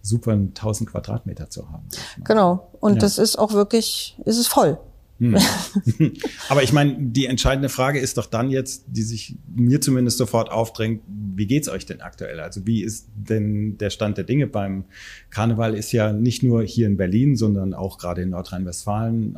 [0.00, 1.88] super 1000 Quadratmeter zu haben.
[2.24, 2.70] Genau.
[2.80, 2.98] Und ja.
[3.00, 4.78] das ist auch wirklich, ist es voll.
[5.18, 5.36] Hm.
[6.48, 10.50] Aber ich meine, die entscheidende Frage ist doch dann jetzt, die sich mir zumindest sofort
[10.50, 12.40] aufdrängt, wie geht's euch denn aktuell?
[12.40, 14.84] Also wie ist denn der Stand der Dinge beim
[15.30, 19.36] Karneval ist ja nicht nur hier in Berlin, sondern auch gerade in Nordrhein-Westfalen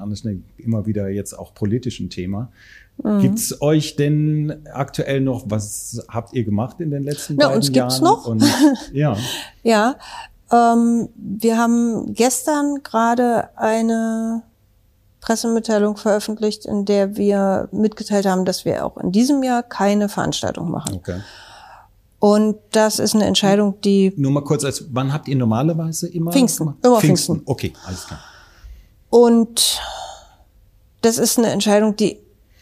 [0.59, 2.51] immer wieder jetzt auch politisch ein Thema.
[3.03, 3.21] Mhm.
[3.21, 7.73] Gibt's euch denn aktuell noch, was habt ihr gemacht in den letzten ja, beiden uns
[7.73, 8.27] gibt's Noch.
[8.27, 8.45] Und,
[8.93, 9.17] ja.
[9.63, 9.97] ja,
[10.51, 14.43] ähm, wir haben gestern gerade eine
[15.29, 20.71] Pressemitteilung veröffentlicht, in der wir mitgeteilt haben, dass wir auch in diesem Jahr keine Veranstaltung
[20.71, 20.95] machen.
[20.95, 21.21] Okay.
[22.19, 24.15] Und das ist eine Entscheidung, die.
[24.17, 26.33] Nur mal kurz, als wann habt ihr normalerweise immer?
[26.33, 26.77] Pfingsten.
[26.83, 27.35] Immer Pfingsten.
[27.35, 27.43] Pfingsten.
[27.45, 28.21] Okay, alles klar.
[29.11, 29.83] Und
[31.03, 32.21] das ist eine Entscheidung, die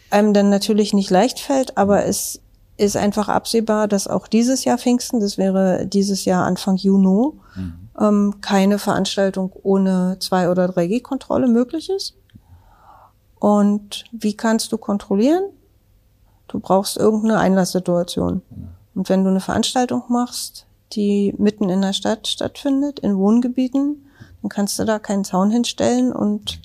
[0.09, 2.41] einem dann natürlich nicht leicht fällt, aber es
[2.75, 7.73] ist einfach absehbar, dass auch dieses Jahr Pfingsten, das wäre dieses Jahr Anfang Juni, mhm.
[7.97, 12.17] ähm, keine Veranstaltung ohne 2 oder 3G-Kontrolle möglich ist.
[13.39, 15.43] Und wie kannst du kontrollieren?
[16.47, 18.41] Du brauchst irgendeine Einlasssituation.
[18.95, 24.07] Und wenn du eine Veranstaltung machst, die mitten in der Stadt stattfindet, in Wohngebieten,
[24.41, 26.59] dann kannst du da keinen Zaun hinstellen und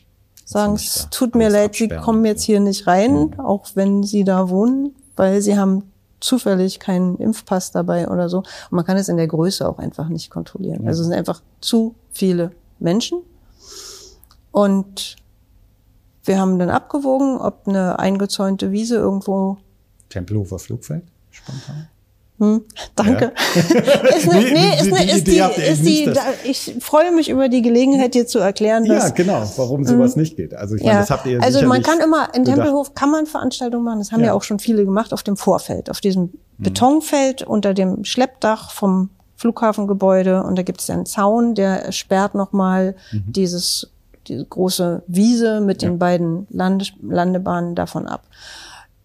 [0.44, 4.48] sagen, es tut mir leid, Sie kommen jetzt hier nicht rein, auch wenn Sie da
[4.48, 8.38] wohnen, weil Sie haben zufällig keinen Impfpass dabei oder so.
[8.38, 10.86] Und man kann es in der Größe auch einfach nicht kontrollieren.
[10.86, 13.20] Also es sind einfach zu viele Menschen.
[14.52, 15.16] Und
[16.24, 19.58] wir haben dann abgewogen, ob eine eingezäunte Wiese irgendwo.
[20.08, 21.88] Tempelhofer Flugfeld, spontan.
[22.38, 22.64] Hm,
[22.96, 23.32] danke.
[23.54, 23.60] Ja.
[24.16, 26.12] ist eine, nee, ist eine, ist die, ist die,
[26.44, 29.04] ich freue mich über die Gelegenheit, dir zu erklären, dass.
[29.04, 30.54] Ja, genau, warum sowas nicht geht.
[30.54, 33.84] Also ich meine, das habt ihr Also man kann immer, in Tempelhof kann man Veranstaltungen
[33.84, 34.28] machen, das haben ja.
[34.28, 36.32] ja auch schon viele gemacht, auf dem Vorfeld, auf diesem mhm.
[36.58, 42.96] Betonfeld unter dem Schleppdach vom Flughafengebäude und da gibt es einen Zaun, der sperrt nochmal
[43.12, 43.24] mhm.
[43.26, 43.92] dieses
[44.28, 45.88] diese große Wiese mit ja.
[45.88, 48.26] den beiden Lande Landebahnen davon ab.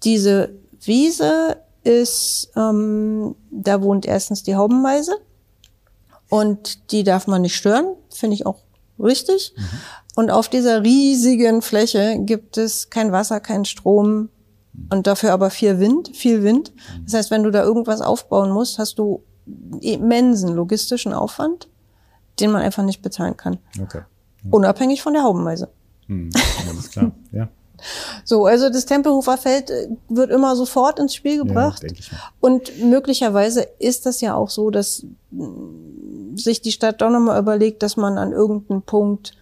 [0.03, 0.49] Diese
[0.81, 5.15] Wiese ist, ähm, da wohnt erstens die Haubenmeise
[6.29, 8.63] und die darf man nicht stören, finde ich auch
[8.99, 9.53] richtig.
[9.55, 9.63] Mhm.
[10.15, 14.29] Und auf dieser riesigen Fläche gibt es kein Wasser, kein Strom
[14.89, 16.73] und dafür aber viel Wind, viel Wind.
[16.73, 17.05] Mhm.
[17.05, 19.23] Das heißt, wenn du da irgendwas aufbauen musst, hast du
[19.79, 21.69] immensen logistischen Aufwand,
[22.39, 23.59] den man einfach nicht bezahlen kann.
[23.81, 24.01] Okay.
[24.51, 25.69] Unabhängig von der Haubenmeise.
[26.07, 26.29] Hm,
[26.69, 27.49] alles klar, ja.
[28.23, 31.83] So, also das Tempelhofer Feld äh, wird immer sofort ins Spiel gebracht.
[31.83, 32.17] Ja.
[32.39, 37.83] Und möglicherweise ist das ja auch so, dass mm, sich die Stadt doch nochmal überlegt,
[37.83, 39.33] dass man an irgendeinem Punkt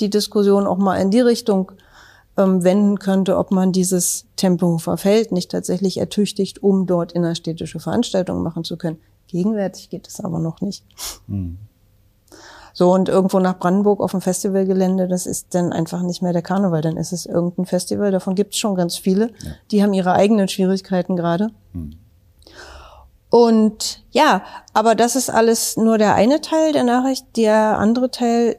[0.00, 1.72] die Diskussion auch mal in die Richtung
[2.36, 8.42] ähm, wenden könnte, ob man dieses Tempelhofer Feld nicht tatsächlich ertüchtigt, um dort innerstädtische Veranstaltungen
[8.42, 8.98] machen zu können.
[9.28, 10.84] Gegenwärtig geht es aber noch nicht.
[11.26, 11.58] Mhm.
[12.78, 16.42] So, und irgendwo nach Brandenburg auf dem Festivalgelände, das ist dann einfach nicht mehr der
[16.42, 19.28] Karneval, dann ist es irgendein Festival, davon gibt es schon ganz viele.
[19.28, 19.52] Ja.
[19.70, 21.52] Die haben ihre eigenen Schwierigkeiten gerade.
[21.72, 21.92] Hm.
[23.30, 24.42] Und ja,
[24.74, 27.24] aber das ist alles nur der eine Teil der Nachricht.
[27.36, 28.58] Der andere Teil,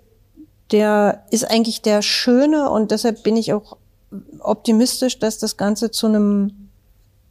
[0.72, 3.78] der ist eigentlich der schöne und deshalb bin ich auch
[4.40, 6.70] optimistisch, dass das Ganze zu einem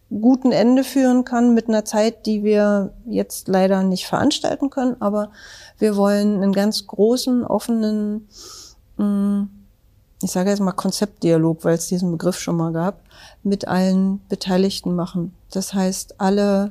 [0.09, 4.97] guten Ende führen kann mit einer Zeit, die wir jetzt leider nicht veranstalten können.
[5.01, 5.33] Aber
[5.79, 8.29] wir wollen einen ganz großen, offenen,
[8.97, 9.43] mm,
[10.23, 13.01] ich sage jetzt mal Konzeptdialog, weil es diesen Begriff schon mal gab,
[13.43, 15.35] mit allen Beteiligten machen.
[15.51, 16.71] Das heißt, alle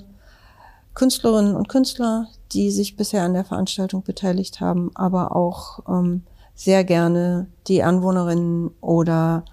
[0.95, 6.23] Künstlerinnen und Künstler, die sich bisher an der Veranstaltung beteiligt haben, aber auch ähm,
[6.55, 9.43] sehr gerne die Anwohnerinnen oder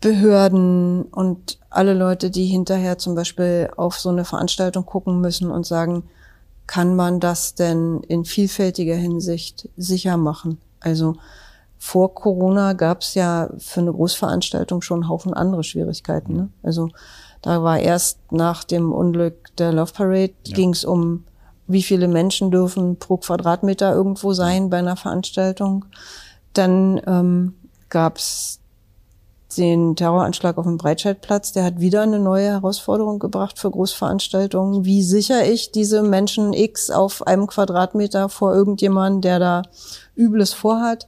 [0.00, 5.66] Behörden und alle Leute, die hinterher zum Beispiel auf so eine Veranstaltung gucken müssen und
[5.66, 6.04] sagen,
[6.68, 10.58] kann man das denn in vielfältiger Hinsicht sicher machen?
[10.78, 11.16] Also
[11.78, 16.36] vor Corona gab es ja für eine Großveranstaltung schon einen Haufen andere Schwierigkeiten.
[16.36, 16.48] Ne?
[16.62, 16.90] Also
[17.40, 20.54] da war erst nach dem Unglück der Love Parade ja.
[20.54, 21.24] ging es um,
[21.66, 25.86] wie viele Menschen dürfen pro Quadratmeter irgendwo sein bei einer Veranstaltung.
[26.52, 27.54] Dann ähm,
[27.88, 28.60] gab es
[29.56, 34.84] den Terroranschlag auf dem Breitscheidplatz, der hat wieder eine neue Herausforderung gebracht für Großveranstaltungen.
[34.84, 39.62] Wie sichere ich diese Menschen X auf einem Quadratmeter vor irgendjemandem, der da
[40.14, 41.06] Übles vorhat?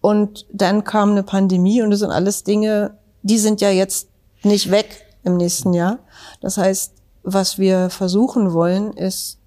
[0.00, 4.08] Und dann kam eine Pandemie und das sind alles Dinge, die sind ja jetzt
[4.44, 5.98] nicht weg im nächsten Jahr.
[6.40, 6.92] Das heißt,
[7.24, 9.38] was wir versuchen wollen, ist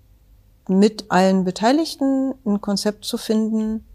[0.68, 3.86] mit allen Beteiligten ein Konzept zu finden,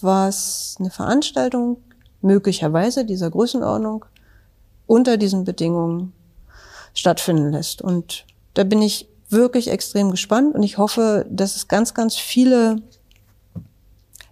[0.00, 1.78] was eine Veranstaltung
[2.22, 4.04] möglicherweise dieser Größenordnung
[4.86, 6.12] unter diesen Bedingungen
[6.94, 7.82] stattfinden lässt.
[7.82, 12.82] Und da bin ich wirklich extrem gespannt und ich hoffe, dass es ganz, ganz viele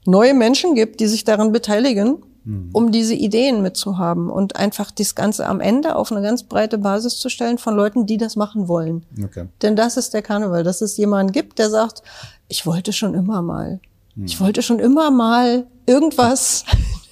[0.05, 2.71] neue Menschen gibt, die sich daran beteiligen, mhm.
[2.73, 7.19] um diese Ideen mitzuhaben und einfach das Ganze am Ende auf eine ganz breite Basis
[7.19, 9.05] zu stellen von Leuten, die das machen wollen.
[9.23, 9.47] Okay.
[9.63, 12.03] Denn das ist der Karneval, dass es jemanden gibt, der sagt,
[12.49, 13.81] ich wollte schon immer mal.
[14.19, 14.27] Mhm.
[14.27, 16.65] Ich wollte schon immer mal irgendwas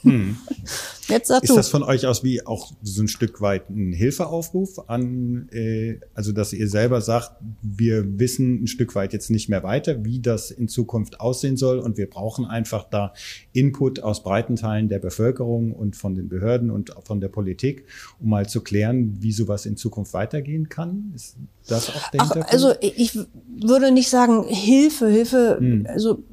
[0.07, 0.37] hm.
[1.09, 1.57] Jetzt sag ist du.
[1.57, 6.33] das von euch aus wie auch so ein Stück weit ein Hilfeaufruf an, äh, also
[6.33, 10.51] dass ihr selber sagt, wir wissen ein Stück weit jetzt nicht mehr weiter, wie das
[10.51, 13.13] in Zukunft aussehen soll und wir brauchen einfach da
[13.53, 17.85] Input aus breiten Teilen der Bevölkerung und von den Behörden und von der Politik,
[18.21, 21.13] um mal zu klären, wie sowas in Zukunft weitergehen kann?
[21.15, 23.17] Ist das auch der Ach, Also ich
[23.61, 25.87] würde nicht sagen Hilfe, Hilfe, hm.
[25.89, 26.25] also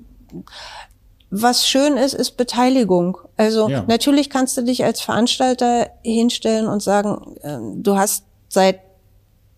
[1.36, 3.17] was schön ist, ist Beteiligung.
[3.38, 3.84] Also ja.
[3.88, 8.82] natürlich kannst du dich als Veranstalter hinstellen und sagen, äh, du hast seit,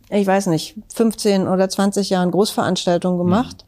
[0.09, 3.65] ich weiß nicht, 15 oder 20 Jahren Großveranstaltungen gemacht.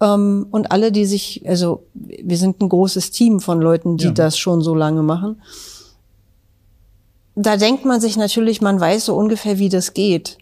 [0.00, 0.06] Mhm.
[0.06, 4.12] Ähm, und alle, die sich, also wir sind ein großes Team von Leuten, die ja.
[4.12, 5.42] das schon so lange machen.
[7.34, 10.38] Da denkt man sich natürlich, man weiß so ungefähr, wie das geht.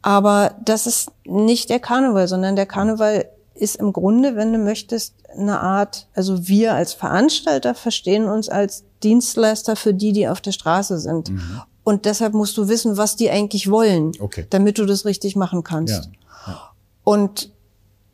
[0.00, 5.14] Aber das ist nicht der Karneval, sondern der Karneval ist im Grunde, wenn du möchtest,
[5.36, 10.52] eine Art, also wir als Veranstalter verstehen uns als Dienstleister für die, die auf der
[10.52, 11.30] Straße sind.
[11.30, 11.62] Mhm.
[11.84, 14.46] Und deshalb musst du wissen, was die eigentlich wollen, okay.
[14.50, 16.08] damit du das richtig machen kannst.
[16.46, 16.52] Ja.
[16.52, 16.70] Ja.
[17.04, 17.52] Und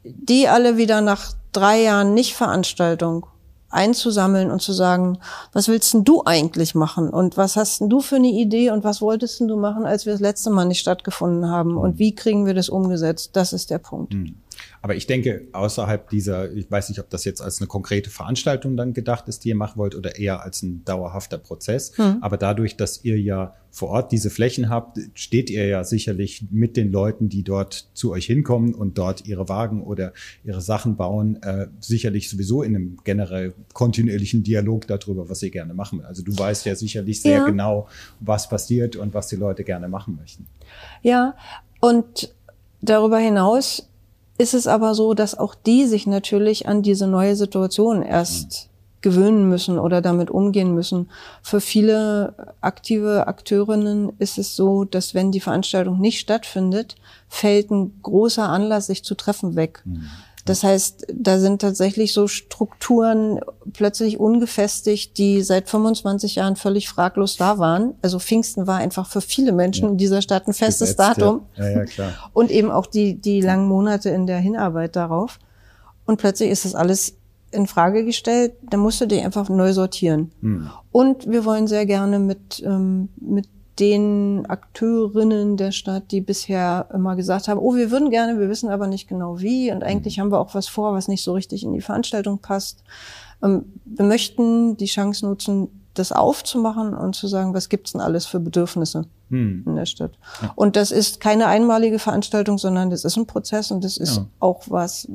[0.03, 3.27] die alle wieder nach drei Jahren Nicht-Veranstaltung
[3.71, 5.19] einzusammeln und zu sagen,
[5.53, 8.83] was willst denn du eigentlich machen und was hast denn du für eine Idee und
[8.83, 11.99] was wolltest denn du machen, als wir das letzte Mal nicht stattgefunden haben und mhm.
[11.99, 13.31] wie kriegen wir das umgesetzt?
[13.35, 14.13] Das ist der Punkt.
[14.13, 14.35] Mhm.
[14.83, 18.77] Aber ich denke, außerhalb dieser, ich weiß nicht, ob das jetzt als eine konkrete Veranstaltung
[18.77, 21.97] dann gedacht ist, die ihr machen wollt, oder eher als ein dauerhafter Prozess.
[21.97, 22.19] Hm.
[22.23, 26.77] Aber dadurch, dass ihr ja vor Ort diese Flächen habt, steht ihr ja sicherlich mit
[26.77, 30.13] den Leuten, die dort zu euch hinkommen und dort ihre Wagen oder
[30.45, 35.75] ihre Sachen bauen, äh, sicherlich sowieso in einem generell kontinuierlichen Dialog darüber, was ihr gerne
[35.75, 36.07] machen will.
[36.07, 37.45] Also du weißt ja sicherlich sehr ja.
[37.45, 37.87] genau,
[38.19, 40.47] was passiert und was die Leute gerne machen möchten.
[41.03, 41.37] Ja,
[41.81, 42.35] und
[42.81, 43.90] darüber hinaus
[44.41, 49.01] ist es aber so, dass auch die sich natürlich an diese neue Situation erst mhm.
[49.03, 51.11] gewöhnen müssen oder damit umgehen müssen.
[51.43, 56.97] Für viele aktive Akteurinnen ist es so, dass wenn die Veranstaltung nicht stattfindet,
[57.29, 59.83] fällt ein großer Anlass, sich zu treffen, weg.
[59.85, 60.09] Mhm.
[60.51, 63.39] Das heißt, da sind tatsächlich so Strukturen
[63.73, 67.95] plötzlich ungefestigt, die seit 25 Jahren völlig fraglos da waren.
[68.03, 69.91] Also Pfingsten war einfach für viele Menschen ja.
[69.93, 71.43] in dieser Stadt ein festes Gesetzt, Datum.
[71.57, 71.69] Ja.
[71.69, 72.13] Ja, klar.
[72.33, 75.39] Und eben auch die, die langen Monate in der Hinarbeit darauf.
[76.05, 77.15] Und plötzlich ist das alles
[77.53, 78.55] in Frage gestellt.
[78.69, 80.33] Da musst du dich einfach neu sortieren.
[80.41, 80.69] Hm.
[80.91, 83.47] Und wir wollen sehr gerne mit, ähm, mit
[83.79, 88.69] den Akteurinnen der Stadt, die bisher immer gesagt haben, oh, wir würden gerne, wir wissen
[88.69, 90.23] aber nicht genau wie und eigentlich mhm.
[90.23, 92.83] haben wir auch was vor, was nicht so richtig in die Veranstaltung passt.
[93.43, 98.27] Ähm, wir möchten die Chance nutzen, das aufzumachen und zu sagen, was gibt's denn alles
[98.27, 99.65] für Bedürfnisse hm.
[99.67, 100.13] in der Stadt.
[100.41, 100.53] Ja.
[100.55, 104.27] Und das ist keine einmalige Veranstaltung, sondern das ist ein Prozess und das ist ja.
[104.39, 105.09] auch was,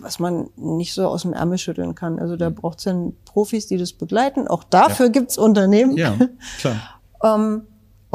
[0.00, 2.18] was man nicht so aus dem Ärmel schütteln kann.
[2.18, 2.54] Also da hm.
[2.54, 4.46] braucht es dann Profis, die das begleiten.
[4.46, 5.12] Auch dafür ja.
[5.12, 5.96] gibt's Unternehmen.
[5.96, 6.14] Ja,
[6.58, 6.76] klar.
[7.22, 7.62] ähm,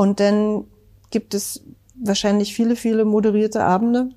[0.02, 0.64] und dann
[1.12, 1.62] gibt es
[1.94, 4.10] wahrscheinlich viele, viele moderierte Abende,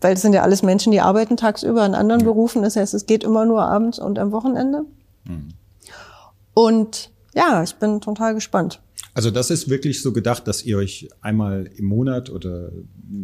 [0.00, 2.62] weil es sind ja alles Menschen, die arbeiten tagsüber in anderen Berufen.
[2.62, 4.86] Das heißt, es geht immer nur abends und am Wochenende.
[5.24, 5.48] Mhm.
[6.54, 8.80] Und ja, ich bin total gespannt.
[9.12, 12.70] Also das ist wirklich so gedacht, dass ihr euch einmal im Monat oder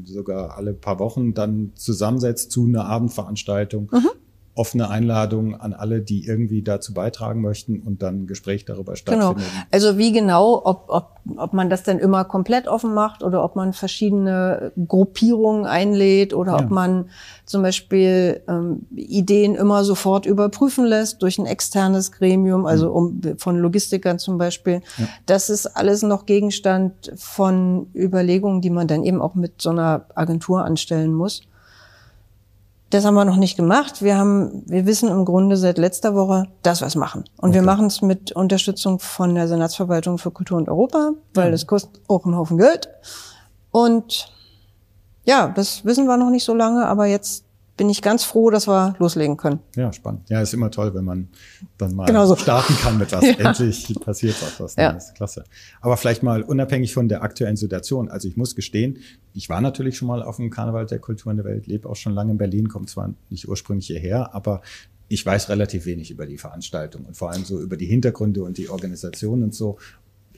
[0.05, 4.11] sogar alle paar Wochen dann zusammensetzt zu einer Abendveranstaltung, mhm
[4.55, 9.37] offene Einladung an alle, die irgendwie dazu beitragen möchten und dann ein Gespräch darüber stattfindet.
[9.37, 9.49] Genau.
[9.71, 13.55] Also wie genau, ob, ob, ob man das denn immer komplett offen macht oder ob
[13.55, 16.65] man verschiedene Gruppierungen einlädt oder ja.
[16.65, 17.11] ob man
[17.47, 22.95] zum Beispiel ähm, Ideen immer sofort überprüfen lässt durch ein externes Gremium, also mhm.
[22.95, 24.83] um, von Logistikern zum Beispiel.
[24.99, 25.09] Ja.
[25.27, 30.07] Das ist alles noch Gegenstand von Überlegungen, die man dann eben auch mit so einer
[30.15, 31.43] Agentur anstellen muss.
[32.91, 34.03] Das haben wir noch nicht gemacht.
[34.03, 37.25] Wir haben, wir wissen im Grunde seit letzter Woche, dass wir es machen.
[37.37, 37.61] Und okay.
[37.61, 42.01] wir machen es mit Unterstützung von der Senatsverwaltung für Kultur und Europa, weil das kostet
[42.09, 42.89] auch einen Haufen Geld.
[43.71, 44.33] Und
[45.25, 47.45] ja, das wissen wir noch nicht so lange, aber jetzt
[47.81, 49.61] bin ich ganz froh, dass wir loslegen können.
[49.75, 50.29] Ja, spannend.
[50.29, 51.29] Ja, ist immer toll, wenn man
[51.79, 52.37] dann mal genau so.
[52.37, 53.25] starten kann mit was.
[53.25, 53.37] ja.
[53.39, 54.91] Endlich passiert was, was ja.
[54.91, 55.45] ist klasse.
[55.81, 58.11] Aber vielleicht mal unabhängig von der aktuellen Situation.
[58.11, 58.99] Also ich muss gestehen,
[59.33, 62.13] ich war natürlich schon mal auf dem Karneval der Kulturen der Welt, lebe auch schon
[62.13, 64.61] lange in Berlin, komme zwar nicht ursprünglich hierher, aber
[65.09, 68.59] ich weiß relativ wenig über die Veranstaltung und vor allem so über die Hintergründe und
[68.59, 69.79] die Organisation und so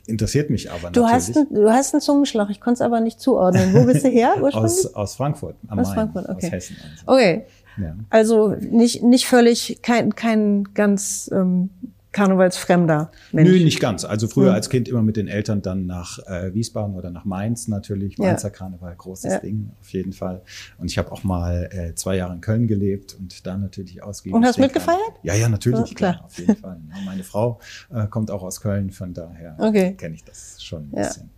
[0.07, 1.11] interessiert mich aber du natürlich.
[1.13, 3.75] Hast ein, du hast einen Zungenschlag, ich konnte es aber nicht zuordnen.
[3.75, 6.47] Wo bist du her aus, aus Frankfurt am aus Main, Frankfurt, okay.
[6.47, 6.77] aus Hessen.
[6.83, 7.13] Also.
[7.13, 7.45] Okay.
[7.79, 7.97] Ja.
[8.11, 11.71] Also nicht, nicht völlig, kein, kein ganz ähm,
[12.13, 13.51] karnevalsfremder Mensch.
[13.51, 14.05] Nö, nicht ganz.
[14.05, 14.55] Also früher mhm.
[14.55, 18.19] als Kind immer mit den Eltern dann nach äh, Wiesbaden oder nach Mainz natürlich.
[18.19, 18.55] Mainzer ja.
[18.55, 19.39] Karneval, großes ja.
[19.39, 20.43] Ding auf jeden Fall.
[20.79, 24.37] Und ich habe auch mal äh, zwei Jahre in Köln gelebt und da natürlich ausgegeben.
[24.37, 25.01] Und hast mitgefeiert?
[25.23, 26.13] Ja, ja, natürlich, ja, klar.
[26.15, 26.25] klar.
[26.25, 26.81] auf jeden Fall.
[27.05, 27.59] Meine Frau
[27.93, 29.95] äh, kommt auch aus Köln, von daher okay.
[29.95, 31.31] kenne ich das schon ein bisschen.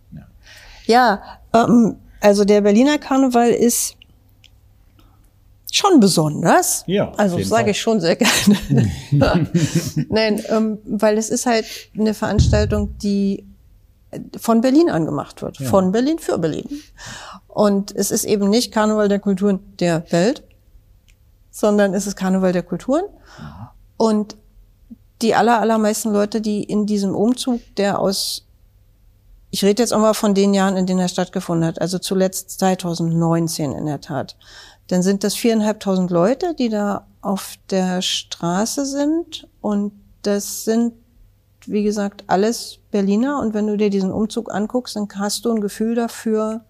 [0.85, 1.21] Ja,
[1.53, 3.97] ja ähm, also der Berliner Karneval ist
[5.75, 6.83] schon besonders.
[6.87, 7.11] Ja.
[7.17, 8.91] Also sage ich schon sehr gerne.
[10.09, 11.65] Nein, ähm, weil es ist halt
[11.97, 13.45] eine Veranstaltung, die
[14.37, 15.59] von Berlin angemacht wird.
[15.59, 15.69] Ja.
[15.69, 16.69] Von Berlin für Berlin.
[17.47, 20.43] Und es ist eben nicht Karneval der Kulturen der Welt,
[21.51, 23.03] sondern es ist Karneval der Kulturen.
[23.37, 23.73] Ja.
[23.97, 24.35] Und
[25.21, 28.45] die aller, allermeisten Leute, die in diesem Umzug, der aus,
[29.51, 32.59] ich rede jetzt auch mal von den Jahren, in denen er stattgefunden hat, also zuletzt
[32.59, 34.35] 2019 in der Tat,
[34.87, 40.93] dann sind das viereinhalbtausend Leute, die da auf der Straße sind und das sind,
[41.65, 45.61] wie gesagt, alles Berliner und wenn du dir diesen Umzug anguckst, dann hast du ein
[45.61, 46.61] Gefühl dafür,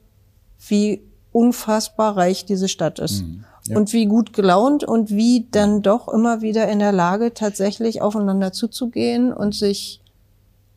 [0.67, 1.01] wie
[1.31, 3.23] unfassbar reich diese Stadt ist.
[3.23, 3.77] Mhm, ja.
[3.77, 8.53] Und wie gut gelaunt und wie dann doch immer wieder in der Lage, tatsächlich aufeinander
[8.53, 10.01] zuzugehen und sich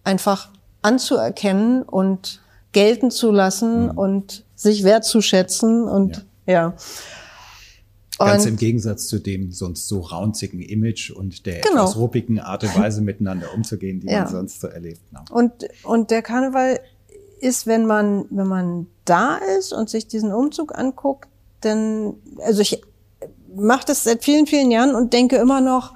[0.02, 0.48] einfach
[0.82, 2.40] anzuerkennen und
[2.72, 3.98] gelten zu lassen mhm.
[3.98, 6.52] und sich wertzuschätzen und ja.
[6.52, 6.74] ja.
[8.18, 11.82] Ganz und im Gegensatz zu dem sonst so raunzigen Image und der genau.
[11.82, 14.24] etwas ruppigen Art und Weise miteinander umzugehen, die ja.
[14.24, 15.00] man sonst so erlebt.
[15.12, 15.20] No.
[15.30, 15.52] Und,
[15.84, 16.80] und der Karneval
[17.40, 21.28] ist, wenn man, wenn man da ist und sich diesen Umzug anguckt,
[21.60, 22.82] dann, also ich
[23.54, 25.94] mache das seit vielen, vielen Jahren und denke immer noch,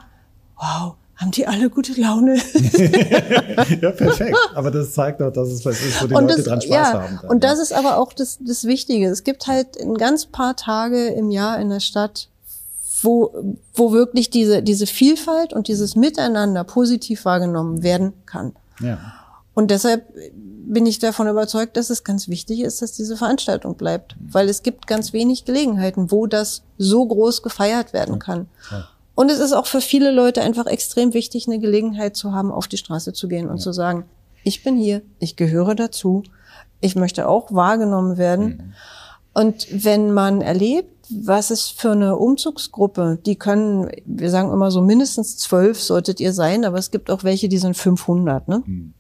[0.57, 2.35] wow, haben die alle gute Laune.
[3.81, 4.37] ja, perfekt.
[4.55, 6.71] Aber das zeigt doch, dass es was ist, wo die und Leute das, dran Spaß
[6.71, 7.19] ja, haben.
[7.23, 9.09] Dann, und das ist aber auch das, das Wichtige.
[9.09, 12.29] Es gibt halt ein ganz paar Tage im Jahr in der Stadt,
[13.03, 13.35] wo,
[13.75, 18.55] wo wirklich diese, diese Vielfalt und dieses Miteinander positiv wahrgenommen werden kann.
[18.81, 18.99] Ja.
[19.55, 20.05] Und deshalb
[20.35, 24.17] bin ich davon überzeugt, dass es ganz wichtig ist, dass diese Veranstaltung bleibt.
[24.21, 28.49] Weil es gibt ganz wenig Gelegenheiten, wo das so groß gefeiert werden kann.
[28.71, 28.89] Ja.
[29.15, 32.67] Und es ist auch für viele Leute einfach extrem wichtig, eine Gelegenheit zu haben, auf
[32.67, 33.63] die Straße zu gehen und ja.
[33.63, 34.07] zu sagen,
[34.45, 36.23] ich bin hier, ich gehöre dazu,
[36.81, 38.45] ich möchte auch wahrgenommen werden.
[38.45, 38.73] Mhm.
[39.35, 44.83] Und wenn man erlebt, was ist für eine Umzugsgruppe, die können, wir sagen immer so
[44.83, 48.63] mindestens zwölf solltet ihr sein, aber es gibt auch welche, die sind 500, ne?
[48.65, 48.95] Mhm.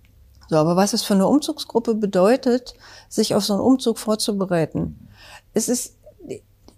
[0.48, 2.74] So, aber was es für eine Umzugsgruppe bedeutet,
[3.08, 4.80] sich auf so einen Umzug vorzubereiten.
[4.80, 5.08] Mhm.
[5.54, 5.96] Es ist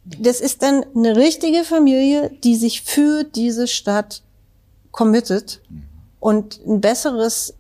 [0.05, 4.23] das ist dann eine richtige Familie, die sich für diese Stadt
[4.91, 5.63] committet
[6.21, 7.55] und ein besseres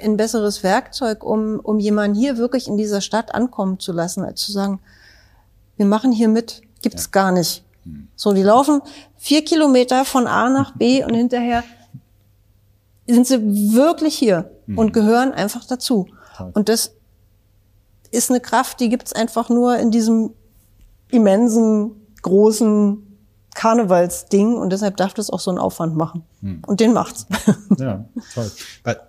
[0.00, 4.42] ein besseres Werkzeug, um, um jemanden hier wirklich in dieser Stadt ankommen zu lassen, als
[4.42, 4.80] zu sagen,
[5.76, 7.10] wir machen hier mit, gibt's ja.
[7.12, 7.64] gar nicht.
[8.16, 8.80] So, die laufen
[9.16, 11.64] vier Kilometer von A nach B und hinterher
[13.06, 14.78] sind sie wirklich hier mhm.
[14.78, 16.08] und gehören einfach dazu.
[16.52, 16.92] Und das
[18.10, 20.32] ist eine Kraft, die gibt's einfach nur in diesem
[21.10, 21.92] immensen,
[22.22, 23.05] großen
[23.56, 26.22] Karnevalsding und deshalb darf das auch so einen Aufwand machen.
[26.42, 26.60] Hm.
[26.66, 27.26] Und den macht's.
[27.78, 28.50] Ja, toll.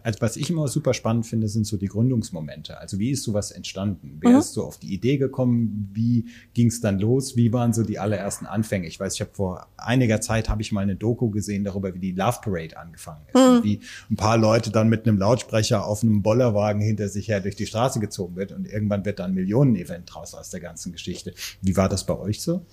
[0.04, 2.78] Also was ich immer super spannend finde, sind so die Gründungsmomente.
[2.80, 4.18] Also wie ist sowas entstanden?
[4.20, 4.40] Wer mhm.
[4.40, 5.90] ist so auf die Idee gekommen?
[5.94, 7.38] Wie ging es dann los?
[7.38, 8.88] Wie waren so die allerersten Anfänge?
[8.88, 12.00] Ich weiß, ich habe vor einiger Zeit habe ich mal eine Doku gesehen darüber, wie
[12.00, 13.36] die Love Parade angefangen ist.
[13.36, 13.64] Mhm.
[13.64, 13.80] Wie
[14.10, 17.68] ein paar Leute dann mit einem Lautsprecher auf einem Bollerwagen hinter sich her durch die
[17.68, 21.34] Straße gezogen wird und irgendwann wird dann ein Millionen-Event draus aus der ganzen Geschichte.
[21.62, 22.66] Wie war das bei euch so?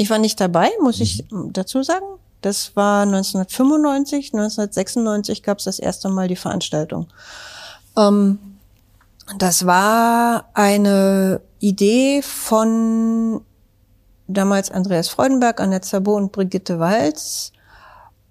[0.00, 1.02] Ich war nicht dabei, muss mhm.
[1.02, 2.06] ich dazu sagen.
[2.40, 7.08] Das war 1995, 1996 gab es das erste Mal die Veranstaltung.
[7.98, 8.38] Ähm,
[9.36, 13.42] das war eine Idee von
[14.26, 17.52] damals Andreas Freudenberg, Annette Sabo und Brigitte Walz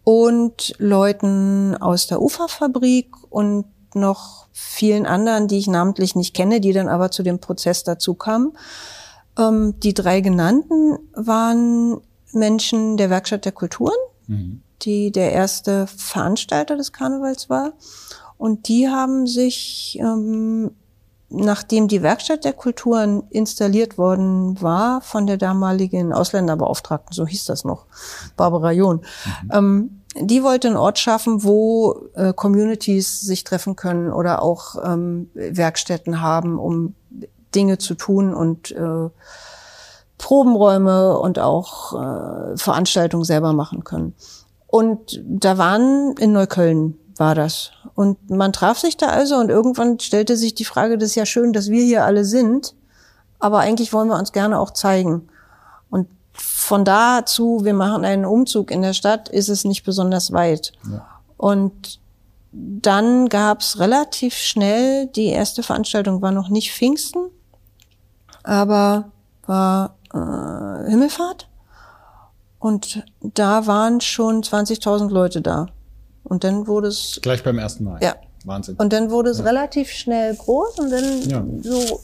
[0.03, 6.73] und Leuten aus der Uferfabrik und noch vielen anderen, die ich namentlich nicht kenne, die
[6.73, 8.53] dann aber zu dem Prozess dazu kamen.
[9.39, 12.01] Ähm, die drei genannten waren
[12.33, 14.61] Menschen der Werkstatt der Kulturen, mhm.
[14.81, 17.73] die der erste Veranstalter des Karnevals war.
[18.37, 20.71] Und die haben sich, ähm,
[21.29, 27.63] nachdem die Werkstatt der Kulturen installiert worden war von der damaligen Ausländerbeauftragten, so hieß das
[27.65, 27.85] noch,
[28.35, 29.51] Barbara John, mhm.
[29.51, 35.29] ähm, die wollte einen Ort schaffen, wo äh, Communities sich treffen können oder auch ähm,
[35.33, 36.95] Werkstätten haben, um
[37.55, 39.09] Dinge zu tun und äh,
[40.17, 44.13] Probenräume und auch äh, Veranstaltungen selber machen können.
[44.67, 47.71] Und da waren in Neukölln war das.
[47.95, 51.25] Und man traf sich da also und irgendwann stellte sich die Frage, das ist ja
[51.25, 52.75] schön, dass wir hier alle sind,
[53.39, 55.27] aber eigentlich wollen wir uns gerne auch zeigen.
[55.89, 60.31] Und von da zu, wir machen einen Umzug in der Stadt, ist es nicht besonders
[60.31, 60.71] weit.
[60.89, 61.05] Ja.
[61.35, 61.99] Und
[62.51, 67.29] dann gab's relativ schnell, die erste Veranstaltung war noch nicht Pfingsten,
[68.49, 69.11] aber
[69.45, 71.47] war äh, Himmelfahrt.
[72.57, 75.67] Und da waren schon 20.000 Leute da.
[76.23, 77.19] Und dann wurde es...
[77.21, 78.01] Gleich beim ersten Mal.
[78.01, 78.15] Ja.
[78.45, 78.75] Wahnsinn.
[78.77, 79.45] Und dann wurde es ja.
[79.45, 81.45] relativ schnell groß und dann ja.
[81.61, 82.01] so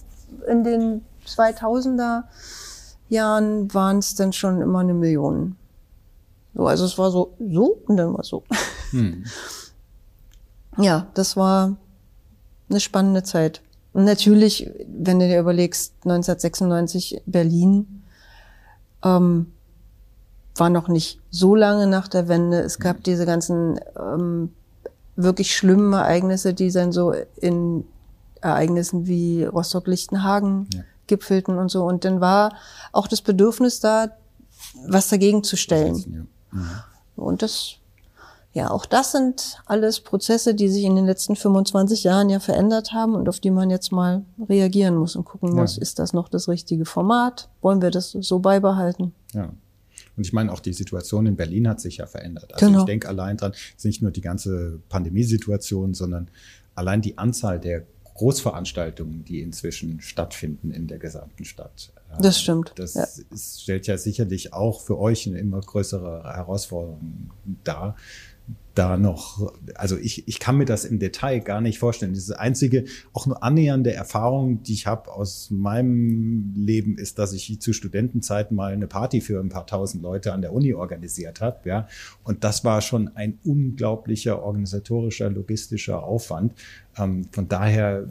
[0.47, 2.23] in den 2000er
[3.09, 5.55] Jahren waren es dann schon immer eine Million.
[6.53, 8.43] So, also es war so, so und dann war es so.
[8.91, 9.25] Hm.
[10.77, 11.77] Ja, das war
[12.69, 13.61] eine spannende Zeit.
[13.95, 18.03] Und natürlich, wenn du dir überlegst, 1996 Berlin
[19.05, 19.53] ähm,
[20.55, 22.59] war noch nicht so lange nach der Wende.
[22.59, 24.51] Es gab diese ganzen ähm,
[25.15, 27.85] wirklich schlimmen Ereignisse, die dann so in
[28.41, 30.81] Ereignissen wie Rostock-Lichtenhagen ja.
[31.07, 31.85] gipfelten und so.
[31.85, 32.53] Und dann war
[32.91, 34.09] auch das Bedürfnis da,
[34.85, 35.95] was dagegen zu stellen.
[36.51, 36.59] Ja.
[36.59, 36.69] Mhm.
[37.15, 37.75] Und das
[38.55, 42.93] ja, auch das sind alles Prozesse, die sich in den letzten 25 Jahren ja verändert
[42.93, 45.55] haben und auf die man jetzt mal reagieren muss und gucken ja.
[45.55, 47.49] muss, ist das noch das richtige Format?
[47.61, 49.13] Wollen wir das so beibehalten?
[49.33, 49.51] Ja.
[50.15, 52.53] Und ich meine, auch die Situation in Berlin hat sich ja verändert.
[52.53, 52.79] Also genau.
[52.79, 56.29] ich denke allein dran, es ist nicht nur die ganze Pandemiesituation, sondern
[56.75, 57.83] allein die Anzahl der
[58.13, 61.91] Großveranstaltungen, die inzwischen stattfinden in der gesamten Stadt.
[62.21, 62.71] Das stimmt.
[62.77, 63.05] Das ja.
[63.37, 67.31] stellt ja sicherlich auch für euch eine immer größere Herausforderung
[67.65, 67.97] dar,
[68.75, 72.13] da noch, also ich, ich kann mir das im Detail gar nicht vorstellen.
[72.13, 77.59] Diese einzige, auch nur annähernde Erfahrung, die ich habe aus meinem Leben, ist, dass ich
[77.61, 81.67] zu Studentenzeiten mal eine Party für ein paar tausend Leute an der Uni organisiert habe.
[81.67, 81.87] Ja.
[82.23, 86.53] Und das war schon ein unglaublicher organisatorischer, logistischer Aufwand.
[86.97, 88.07] Ähm, von daher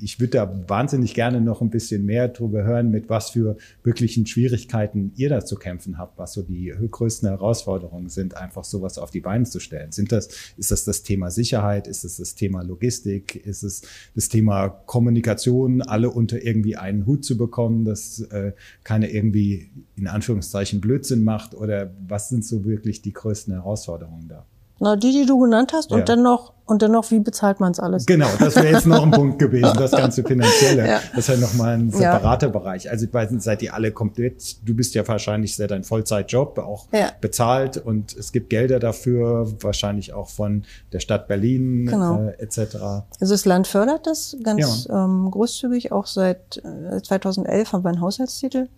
[0.00, 4.26] ich würde da wahnsinnig gerne noch ein bisschen mehr drüber hören, mit was für wirklichen
[4.26, 9.10] Schwierigkeiten ihr da zu kämpfen habt, was so die größten Herausforderungen sind, einfach sowas auf
[9.10, 9.92] die Beine zu stellen.
[9.92, 11.86] Sind das, ist das das Thema Sicherheit?
[11.86, 13.36] Ist es das Thema Logistik?
[13.36, 13.82] Ist es
[14.14, 18.52] das Thema Kommunikation, alle unter irgendwie einen Hut zu bekommen, dass äh,
[18.84, 21.54] keiner irgendwie in Anführungszeichen Blödsinn macht?
[21.54, 24.46] Oder was sind so wirklich die größten Herausforderungen da?
[24.78, 25.96] Na, die, die du genannt hast ja.
[25.96, 28.04] und dann noch, und dann noch, wie bezahlt man es alles?
[28.04, 30.86] Genau, das wäre jetzt noch ein Punkt gewesen, das ganze Finanzielle.
[30.86, 31.00] Ja.
[31.14, 32.52] Das ist ja nochmal ein separater ja.
[32.52, 32.90] Bereich.
[32.90, 37.10] Also nicht, seid ihr alle komplett, du bist ja wahrscheinlich sehr dein Vollzeitjob, auch ja.
[37.20, 42.26] bezahlt und es gibt Gelder dafür, wahrscheinlich auch von der Stadt Berlin genau.
[42.26, 42.76] äh, etc.
[43.18, 48.02] Also das Land fördert das ganz ähm, großzügig, auch seit äh, 2011 haben wir einen
[48.02, 48.68] Haushaltstitel.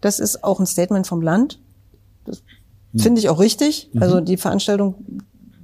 [0.00, 1.60] Das ist auch ein Statement vom Land.
[2.24, 2.42] Das
[2.92, 3.00] hm.
[3.00, 3.90] Finde ich auch richtig.
[3.92, 4.02] Mhm.
[4.02, 4.94] Also die Veranstaltung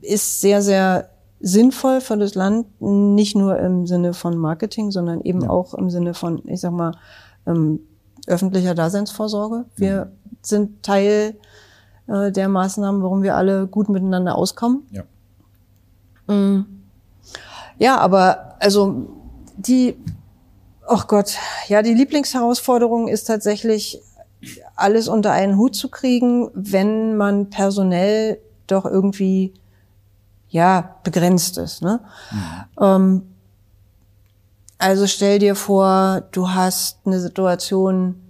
[0.04, 5.42] ist sehr, sehr sinnvoll für das Land, nicht nur im Sinne von Marketing, sondern eben
[5.42, 5.50] ja.
[5.50, 6.96] auch im Sinne von, ich sag mal,
[7.46, 7.80] ähm,
[8.26, 9.66] öffentlicher Daseinsvorsorge.
[9.76, 10.36] Wir mhm.
[10.40, 11.36] sind Teil
[12.06, 14.86] äh, der Maßnahmen, warum wir alle gut miteinander auskommen.
[14.90, 15.02] Ja.
[16.26, 16.66] Mhm.
[17.78, 19.08] Ja, aber also
[19.56, 19.96] die,
[20.88, 21.36] oh Gott,
[21.68, 24.00] ja, die Lieblingsherausforderung ist tatsächlich
[24.76, 29.52] alles unter einen Hut zu kriegen, wenn man personell doch irgendwie
[30.54, 31.82] ja begrenzt ist.
[31.82, 32.00] Ne?
[32.30, 32.64] Mhm.
[32.80, 33.22] Ähm,
[34.78, 38.20] also stell dir vor, du hast eine Situation,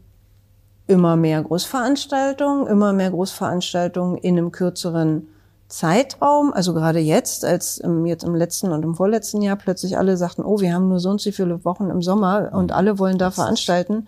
[0.87, 5.29] immer mehr Großveranstaltungen, immer mehr Großveranstaltungen in einem kürzeren
[5.69, 10.17] Zeitraum, also gerade jetzt, als im, jetzt im letzten und im vorletzten Jahr plötzlich alle
[10.17, 13.17] sagten, oh, wir haben nur so und so viele Wochen im Sommer und alle wollen
[13.17, 14.07] da veranstalten.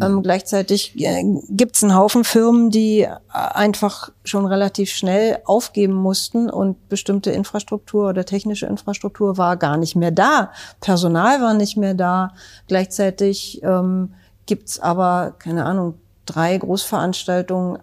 [0.00, 6.50] Ähm, gleichzeitig äh, gibt's einen Haufen Firmen, die äh, einfach schon relativ schnell aufgeben mussten
[6.50, 10.52] und bestimmte Infrastruktur oder technische Infrastruktur war gar nicht mehr da.
[10.80, 12.34] Personal war nicht mehr da.
[12.68, 14.12] Gleichzeitig ähm,
[14.44, 15.94] gibt's aber, keine Ahnung,
[16.26, 17.78] drei Großveranstaltungen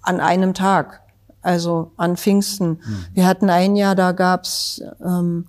[0.00, 1.02] an einem Tag
[1.42, 2.70] also an Pfingsten.
[2.70, 3.06] Mhm.
[3.12, 5.46] Wir hatten ein Jahr, da gab's ähm,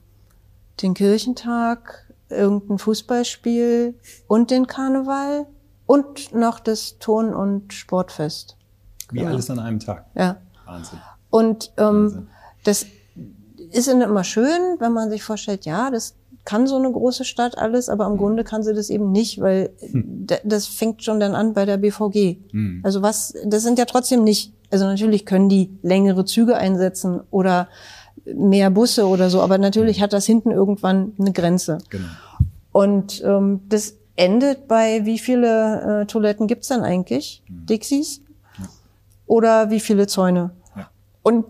[0.81, 5.45] den Kirchentag, irgendein Fußballspiel und den Karneval
[5.85, 8.57] und noch das Ton- und Sportfest.
[9.11, 9.31] Wie genau.
[9.31, 10.05] alles an einem Tag.
[10.15, 10.37] Ja.
[10.65, 10.99] Wahnsinn.
[11.29, 12.27] Und ähm, Wahnsinn.
[12.63, 12.85] das
[13.71, 16.15] ist immer schön, wenn man sich vorstellt, ja, das
[16.45, 18.17] kann so eine große Stadt alles, aber im mhm.
[18.17, 20.27] Grunde kann sie das eben nicht, weil hm.
[20.43, 22.37] das fängt schon dann an bei der BVG.
[22.51, 22.81] Hm.
[22.83, 27.69] Also was, das sind ja trotzdem nicht, also natürlich können die längere Züge einsetzen oder
[28.25, 30.03] mehr Busse oder so, aber natürlich hm.
[30.03, 31.77] hat das hinten irgendwann eine Grenze.
[31.89, 32.07] Genau.
[32.71, 37.43] Und ähm, das endet bei, wie viele äh, Toiletten gibt's dann eigentlich?
[37.47, 37.65] Hm.
[37.67, 38.21] Dixies?
[38.59, 38.65] Ja.
[39.27, 40.51] Oder wie viele Zäune?
[40.75, 40.89] Ja.
[41.21, 41.45] Und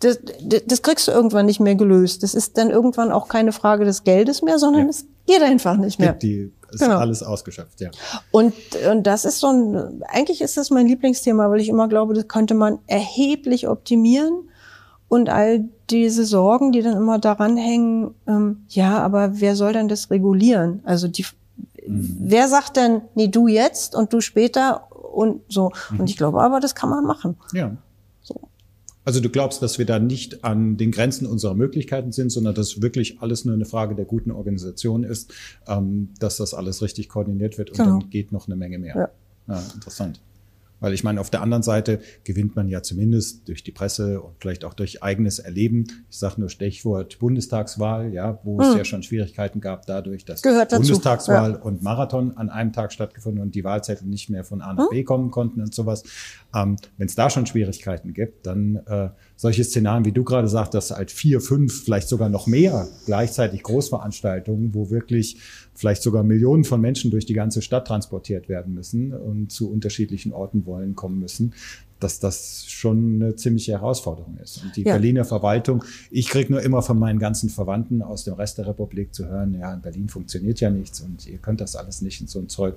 [0.00, 0.18] das,
[0.66, 2.22] das kriegst du irgendwann nicht mehr gelöst.
[2.22, 5.98] Das ist dann irgendwann auch keine Frage des Geldes mehr, sondern es geht einfach nicht
[5.98, 6.12] mehr.
[6.12, 6.98] Die ist genau.
[6.98, 7.90] alles ausgeschöpft, ja.
[8.30, 8.54] Und,
[8.90, 12.28] und das ist so ein, eigentlich ist das mein Lieblingsthema, weil ich immer glaube, das
[12.28, 14.48] könnte man erheblich optimieren
[15.08, 19.88] und all diese Sorgen, die dann immer daran hängen, ähm, ja, aber wer soll denn
[19.88, 20.80] das regulieren?
[20.84, 21.24] Also die,
[21.86, 22.16] mhm.
[22.20, 25.70] wer sagt denn, nee, du jetzt und du später und so.
[25.90, 26.00] Mhm.
[26.00, 27.36] Und ich glaube aber, das kann man machen.
[27.52, 27.76] Ja.
[29.04, 32.80] Also du glaubst, dass wir da nicht an den Grenzen unserer Möglichkeiten sind, sondern dass
[32.80, 35.32] wirklich alles nur eine Frage der guten Organisation ist,
[35.66, 37.98] ähm, dass das alles richtig koordiniert wird und genau.
[37.98, 38.96] dann geht noch eine Menge mehr.
[38.96, 39.10] Ja.
[39.46, 40.20] Ja, interessant.
[40.84, 44.34] Weil ich meine, auf der anderen Seite gewinnt man ja zumindest durch die Presse und
[44.38, 45.86] vielleicht auch durch eigenes Erleben.
[46.10, 48.68] Ich sage nur Stichwort Bundestagswahl, ja, wo hm.
[48.68, 51.56] es ja schon Schwierigkeiten gab dadurch, dass Bundestagswahl ja.
[51.56, 54.90] und Marathon an einem Tag stattgefunden und die Wahlzettel nicht mehr von A nach hm.
[54.90, 56.02] B kommen konnten und sowas.
[56.54, 60.74] Ähm, Wenn es da schon Schwierigkeiten gibt, dann äh, solche Szenarien, wie du gerade sagst,
[60.74, 65.38] dass halt vier, fünf, vielleicht sogar noch mehr gleichzeitig Großveranstaltungen, wo wirklich
[65.74, 70.32] vielleicht sogar Millionen von Menschen durch die ganze Stadt transportiert werden müssen und zu unterschiedlichen
[70.32, 71.52] Orten wollen kommen müssen,
[72.00, 74.62] dass das schon eine ziemliche Herausforderung ist.
[74.62, 74.92] Und die ja.
[74.92, 79.14] Berliner Verwaltung, ich kriege nur immer von meinen ganzen Verwandten aus dem Rest der Republik
[79.14, 82.28] zu hören, ja, in Berlin funktioniert ja nichts und ihr könnt das alles nicht und
[82.28, 82.76] so ein Zeug.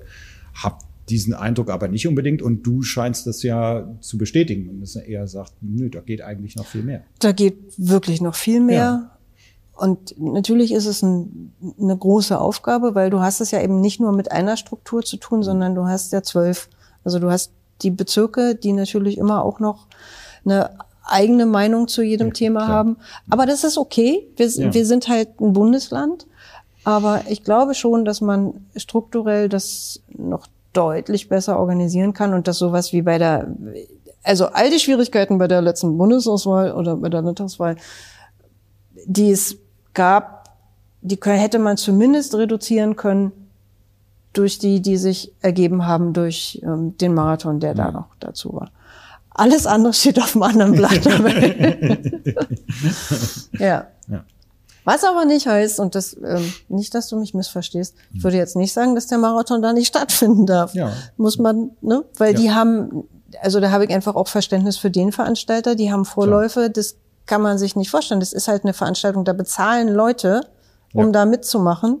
[0.54, 4.96] Habt diesen Eindruck aber nicht unbedingt und du scheinst das ja zu bestätigen und dass
[4.96, 7.02] er eher sagt, nö, da geht eigentlich noch viel mehr.
[7.18, 8.76] Da geht wirklich noch viel mehr.
[8.76, 9.17] Ja.
[9.78, 14.00] Und natürlich ist es ein, eine große Aufgabe, weil du hast es ja eben nicht
[14.00, 16.68] nur mit einer Struktur zu tun, sondern du hast ja zwölf.
[17.04, 17.52] Also du hast
[17.82, 19.86] die Bezirke, die natürlich immer auch noch
[20.44, 20.70] eine
[21.04, 22.76] eigene Meinung zu jedem ja, Thema klar.
[22.76, 22.96] haben.
[23.30, 24.26] Aber das ist okay.
[24.34, 24.74] Wir, ja.
[24.74, 26.26] wir sind halt ein Bundesland.
[26.82, 32.58] Aber ich glaube schon, dass man strukturell das noch deutlich besser organisieren kann und dass
[32.58, 33.46] sowas wie bei der,
[34.24, 37.76] also all die Schwierigkeiten bei der letzten Bundesauswahl oder bei der Landtagswahl,
[39.06, 39.56] die es
[39.98, 40.48] gab,
[41.02, 43.32] die hätte man zumindest reduzieren können
[44.32, 48.70] durch die, die sich ergeben haben durch ähm, den Marathon, der da noch dazu war.
[49.30, 51.04] Alles andere steht auf einem anderen Blatt.
[53.58, 53.88] ja.
[54.08, 54.24] ja.
[54.84, 58.54] Was aber nicht heißt, und das ähm, nicht, dass du mich missverstehst, ich würde jetzt
[58.54, 60.74] nicht sagen, dass der Marathon da nicht stattfinden darf.
[60.74, 60.92] Ja.
[61.16, 62.04] Muss man, ne?
[62.16, 62.38] Weil ja.
[62.38, 63.02] die haben,
[63.42, 66.68] also da habe ich einfach auch Verständnis für den Veranstalter, die haben Vorläufe, ja.
[66.68, 66.96] das
[67.28, 68.20] kann man sich nicht vorstellen.
[68.20, 70.40] Das ist halt eine Veranstaltung, da bezahlen Leute,
[70.94, 71.12] um ja.
[71.12, 72.00] da mitzumachen.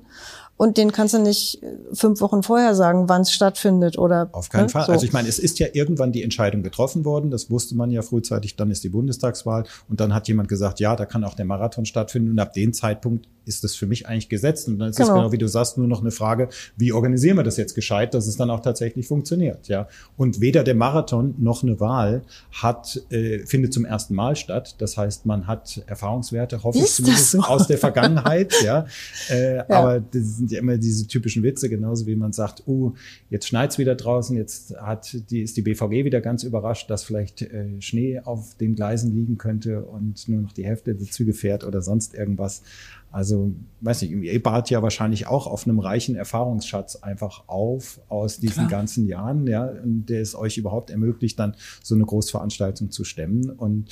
[0.58, 4.28] Und den kannst du nicht äh, fünf Wochen vorher sagen, wann es stattfindet oder.
[4.32, 4.68] Auf keinen ne?
[4.68, 4.86] Fall.
[4.86, 4.92] So.
[4.92, 7.30] Also ich meine, es ist ja irgendwann die Entscheidung getroffen worden.
[7.30, 8.56] Das wusste man ja frühzeitig.
[8.56, 11.86] Dann ist die Bundestagswahl und dann hat jemand gesagt, ja, da kann auch der Marathon
[11.86, 12.32] stattfinden.
[12.32, 14.68] Und ab dem Zeitpunkt ist das für mich eigentlich gesetzt.
[14.68, 15.08] Und dann ist genau.
[15.10, 18.12] es genau wie du sagst, nur noch eine Frage, wie organisieren wir das jetzt gescheit,
[18.14, 19.68] dass es dann auch tatsächlich funktioniert.
[19.68, 19.88] Ja.
[20.16, 24.74] Und weder der Marathon noch eine Wahl hat, äh, findet zum ersten Mal statt.
[24.78, 27.40] Das heißt, man hat Erfahrungswerte, hoffe ich zumindest, so?
[27.40, 28.54] aus der Vergangenheit.
[28.62, 28.86] ja.
[29.30, 29.68] Äh, ja.
[29.68, 32.94] Aber das, sind ja immer diese typischen Witze, genauso wie man sagt, uh,
[33.28, 37.42] jetzt schneit's wieder draußen, jetzt hat die, ist die BVG wieder ganz überrascht, dass vielleicht
[37.42, 41.64] äh, Schnee auf den Gleisen liegen könnte und nur noch die Hälfte der Züge fährt
[41.64, 42.62] oder sonst irgendwas.
[43.10, 48.38] Also, weiß nicht, ihr baut ja wahrscheinlich auch auf einem reichen Erfahrungsschatz einfach auf aus
[48.38, 48.80] diesen Klar.
[48.80, 53.48] ganzen Jahren, ja, der es euch überhaupt ermöglicht, dann so eine Großveranstaltung zu stemmen.
[53.48, 53.88] Und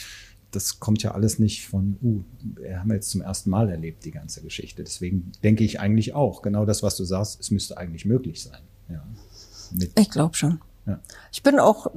[0.57, 2.22] das kommt ja alles nicht von, uh,
[2.59, 4.82] wir haben jetzt zum ersten Mal erlebt, die ganze Geschichte.
[4.82, 8.61] Deswegen denke ich eigentlich auch, genau das, was du sagst, es müsste eigentlich möglich sein.
[8.88, 9.07] Ja,
[9.98, 10.61] ich glaube schon.
[10.86, 10.98] Ja.
[11.30, 11.88] Ich bin auch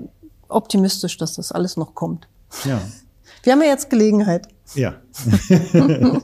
[0.50, 2.28] optimistisch, dass das alles noch kommt.
[2.66, 2.82] Ja.
[3.44, 4.50] Wir haben ja jetzt Gelegenheit.
[4.76, 5.02] Ja.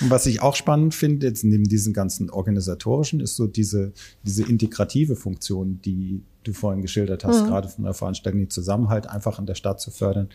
[0.00, 5.16] was ich auch spannend finde, jetzt neben diesen ganzen organisatorischen, ist so diese, diese integrative
[5.16, 7.46] Funktion, die du vorhin geschildert hast, mhm.
[7.48, 10.28] gerade von der Veranstaltung, die Zusammenhalt einfach in der Stadt zu fördern.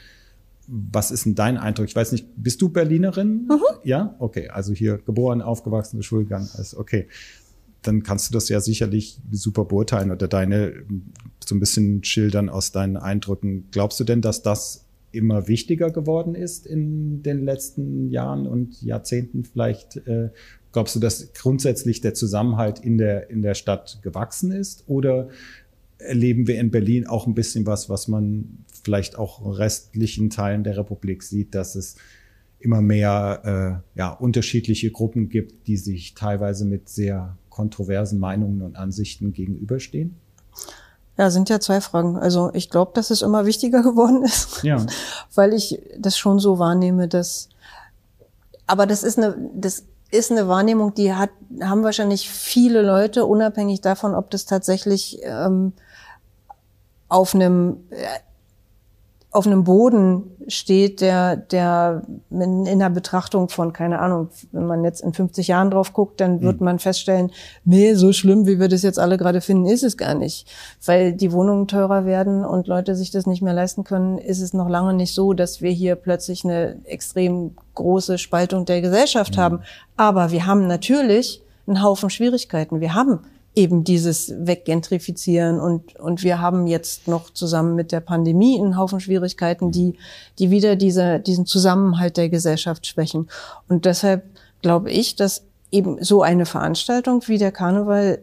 [0.68, 1.88] Was ist denn dein Eindruck?
[1.88, 3.48] Ich weiß nicht, bist du Berlinerin?
[3.48, 3.62] Mhm.
[3.84, 4.16] Ja?
[4.20, 7.08] Okay, also hier geboren, aufgewachsen, Schulgang, ist okay.
[7.82, 10.74] Dann kannst du das ja sicherlich super beurteilen oder deine
[11.46, 13.68] so ein bisschen schildern aus deinen Eindrücken.
[13.72, 19.46] Glaubst du denn, dass das immer wichtiger geworden ist in den letzten Jahren und Jahrzehnten
[19.46, 19.98] vielleicht?
[20.08, 20.30] Äh,
[20.72, 24.84] glaubst du, dass grundsätzlich der Zusammenhalt in der, in der Stadt gewachsen ist?
[24.88, 25.30] Oder
[26.00, 30.64] erleben wir in Berlin auch ein bisschen was, was man vielleicht auch in restlichen Teilen
[30.64, 31.96] der Republik sieht, dass es
[32.60, 38.76] immer mehr äh, ja, unterschiedliche Gruppen gibt, die sich teilweise mit sehr kontroversen Meinungen und
[38.76, 40.16] Ansichten gegenüberstehen?
[41.18, 42.18] Ja, sind ja zwei Fragen.
[42.18, 44.86] Also ich glaube, dass es immer wichtiger geworden ist, ja.
[45.34, 47.50] weil ich das schon so wahrnehme, dass.
[48.68, 51.32] Aber das ist eine, das ist eine Wahrnehmung, die hat,
[51.62, 55.74] haben wahrscheinlich viele Leute, unabhängig davon, ob das tatsächlich ähm,
[57.10, 58.06] auf einem äh,
[59.38, 62.02] auf einem Boden steht, der, der
[62.32, 66.22] in, in der Betrachtung von, keine Ahnung, wenn man jetzt in 50 Jahren drauf guckt,
[66.22, 66.66] dann wird mhm.
[66.66, 67.32] man feststellen,
[67.64, 70.50] nee, so schlimm, wie wir das jetzt alle gerade finden, ist es gar nicht.
[70.84, 74.54] Weil die Wohnungen teurer werden und Leute sich das nicht mehr leisten können, ist es
[74.54, 79.42] noch lange nicht so, dass wir hier plötzlich eine extrem große Spaltung der Gesellschaft mhm.
[79.42, 79.60] haben.
[79.98, 82.80] Aber wir haben natürlich einen Haufen Schwierigkeiten.
[82.80, 83.20] Wir haben
[83.58, 89.00] eben dieses Weggentrifizieren und, und wir haben jetzt noch zusammen mit der Pandemie einen Haufen
[89.00, 89.98] Schwierigkeiten, die,
[90.38, 93.28] die wieder diese, diesen Zusammenhalt der Gesellschaft schwächen.
[93.68, 94.24] Und deshalb
[94.62, 98.20] glaube ich, dass eben so eine Veranstaltung wie der Karneval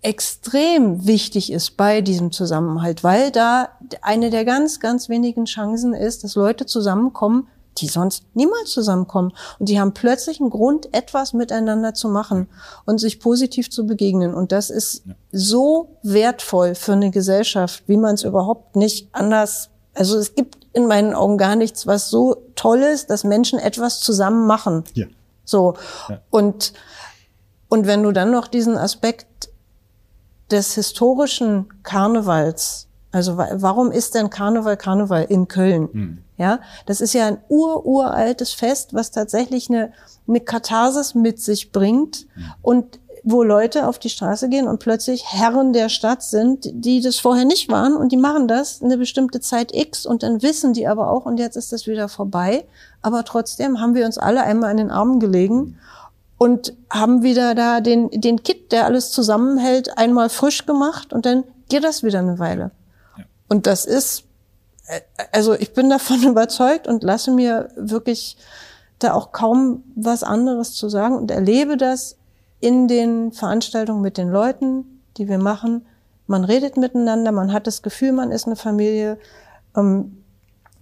[0.00, 6.22] extrem wichtig ist bei diesem Zusammenhalt, weil da eine der ganz, ganz wenigen Chancen ist,
[6.22, 7.48] dass Leute zusammenkommen,
[7.78, 9.32] die sonst niemals zusammenkommen.
[9.58, 12.48] Und die haben plötzlich einen Grund, etwas miteinander zu machen
[12.86, 14.34] und sich positiv zu begegnen.
[14.34, 15.14] Und das ist ja.
[15.32, 20.86] so wertvoll für eine Gesellschaft, wie man es überhaupt nicht anders, also es gibt in
[20.86, 24.84] meinen Augen gar nichts, was so toll ist, dass Menschen etwas zusammen machen.
[24.94, 25.06] Ja.
[25.44, 25.74] So.
[26.08, 26.20] Ja.
[26.30, 26.72] Und,
[27.68, 29.50] und wenn du dann noch diesen Aspekt
[30.50, 35.88] des historischen Karnevals also warum ist denn Karneval Karneval in Köln?
[35.92, 36.18] Hm.
[36.36, 39.92] Ja, das ist ja ein ururaltes Fest, was tatsächlich eine,
[40.26, 42.44] eine Katharsis mit sich bringt hm.
[42.60, 47.18] und wo Leute auf die Straße gehen und plötzlich Herren der Stadt sind, die das
[47.18, 50.88] vorher nicht waren und die machen das eine bestimmte Zeit X und dann wissen die
[50.88, 52.66] aber auch und jetzt ist das wieder vorbei.
[53.00, 55.76] Aber trotzdem haben wir uns alle einmal in den Armen gelegen hm.
[56.36, 61.44] und haben wieder da den, den Kit, der alles zusammenhält, einmal frisch gemacht und dann
[61.68, 62.72] geht das wieder eine Weile.
[63.54, 64.24] Und das ist,
[64.88, 65.00] äh,
[65.30, 68.36] also ich bin davon überzeugt und lasse mir wirklich
[68.98, 72.16] da auch kaum was anderes zu sagen und erlebe das
[72.58, 75.86] in den Veranstaltungen mit den Leuten, die wir machen.
[76.26, 79.18] Man redet miteinander, man hat das Gefühl, man ist eine Familie.
[79.76, 80.24] Ähm,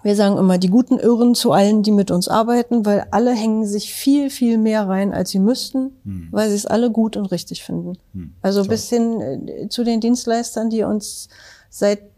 [0.02, 3.66] wir sagen immer die guten Irren zu allen, die mit uns arbeiten, weil alle hängen
[3.66, 6.28] sich viel, viel mehr rein, als sie müssten, hm.
[6.30, 7.98] weil sie es alle gut und richtig finden.
[8.14, 8.32] Hm.
[8.40, 11.28] Also bis hin äh, zu den Dienstleistern, die uns
[11.74, 12.11] seit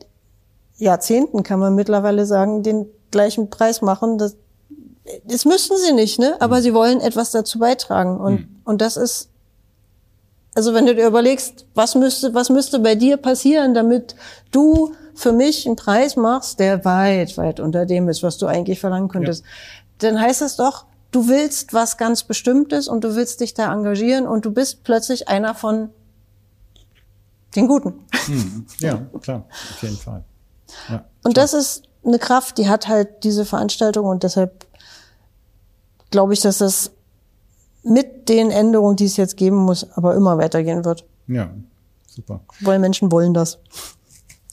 [0.77, 4.19] Jahrzehnten, kann man mittlerweile sagen, den gleichen Preis machen.
[4.19, 4.37] Das,
[5.25, 6.37] das müssten sie nicht, ne?
[6.41, 6.63] Aber mhm.
[6.63, 8.19] sie wollen etwas dazu beitragen.
[8.19, 8.61] Und, mhm.
[8.65, 9.31] und das ist,
[10.55, 14.17] also wenn du dir überlegst, was müsste, was müsste bei dir passieren, damit
[14.51, 18.81] du für mich einen Preis machst, der weit, weit unter dem ist, was du eigentlich
[18.81, 20.11] verlangen könntest, ja.
[20.11, 24.27] dann heißt es doch, du willst was ganz Bestimmtes und du willst dich da engagieren
[24.27, 25.91] und du bist plötzlich einer von
[27.55, 28.05] den Guten.
[28.27, 28.67] Mhm.
[28.81, 30.25] Ja, klar, auf jeden Fall
[31.23, 34.67] und das ist eine Kraft, die hat halt diese Veranstaltung und deshalb
[36.11, 36.93] glaube ich, dass das
[37.83, 41.05] mit den Änderungen, die es jetzt geben muss, aber immer weitergehen wird.
[41.27, 41.55] Ja,
[42.07, 42.41] super.
[42.61, 43.59] Weil Menschen wollen das.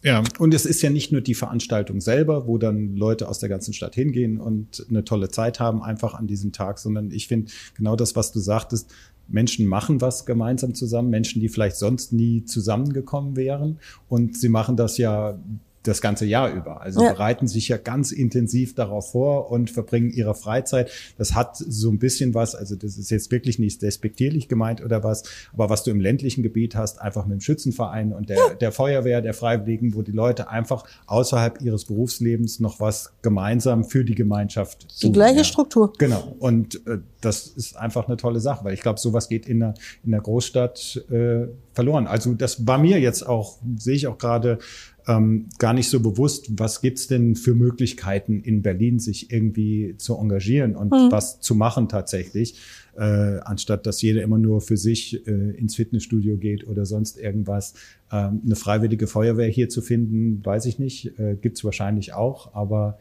[0.03, 3.49] Ja, und es ist ja nicht nur die Veranstaltung selber, wo dann Leute aus der
[3.49, 7.51] ganzen Stadt hingehen und eine tolle Zeit haben, einfach an diesem Tag, sondern ich finde
[7.78, 8.89] genau das, was du sagtest,
[9.28, 13.80] Menschen machen was gemeinsam zusammen, Menschen, die vielleicht sonst nie zusammengekommen wären.
[14.09, 15.38] Und sie machen das ja
[15.84, 16.82] das ganze Jahr über.
[16.82, 17.12] Also ja.
[17.14, 20.92] bereiten sich ja ganz intensiv darauf vor und verbringen ihre Freizeit.
[21.18, 25.04] Das hat so ein bisschen was, also das ist jetzt wirklich nicht despektierlich gemeint oder
[25.04, 25.24] was,
[25.54, 28.54] aber was du im ländlichen Gebiet hast, einfach mit dem Schützenverein und der, ja.
[28.54, 34.06] der Feuerwehr, der Freiwilligen, wo die Leute einfach außerhalb ihres Berufslebens noch was gemeinsam für
[34.06, 35.10] die Gemeinschaft tun.
[35.10, 35.44] Die gleiche ja.
[35.44, 35.94] Struktur.
[35.98, 36.36] Genau.
[36.40, 39.74] Und äh, das ist einfach eine tolle Sache, weil ich glaube, sowas geht in der,
[40.04, 42.08] in der Großstadt äh, verloren.
[42.08, 44.60] Also das war mir jetzt auch, sehe ich auch gerade
[45.08, 50.18] ähm, gar nicht so bewusst, was gibt's denn für Möglichkeiten in Berlin, sich irgendwie zu
[50.18, 51.12] engagieren und mhm.
[51.12, 52.60] was zu machen tatsächlich,
[52.97, 53.02] äh,
[53.39, 57.74] anstatt dass jeder immer nur für sich äh, ins Fitnessstudio geht oder sonst irgendwas.
[58.12, 62.97] Ähm, eine freiwillige Feuerwehr hier zu finden, weiß ich nicht, äh, gibt's wahrscheinlich auch, aber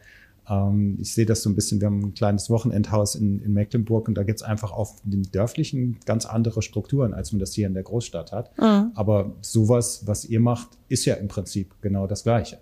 [0.51, 4.07] ähm, ich sehe das so ein bisschen, wir haben ein kleines Wochenendhaus in, in Mecklenburg
[4.07, 7.67] und da gibt es einfach auf den dörflichen ganz andere Strukturen, als man das hier
[7.67, 8.57] in der Großstadt hat.
[8.59, 8.91] Mhm.
[8.93, 12.59] Aber sowas, was ihr macht, ist ja im Prinzip genau das Gleiche.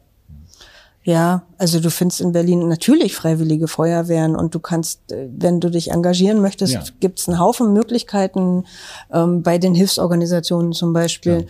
[1.01, 5.71] Ja, also du findest in Berlin natürlich freiwillige Feuerwehren und du kannst, äh, wenn du
[5.71, 6.83] dich engagieren möchtest, ja.
[6.99, 8.65] gibt es einen Haufen Möglichkeiten
[9.11, 11.41] ähm, bei den Hilfsorganisationen zum Beispiel.
[11.41, 11.47] Ja.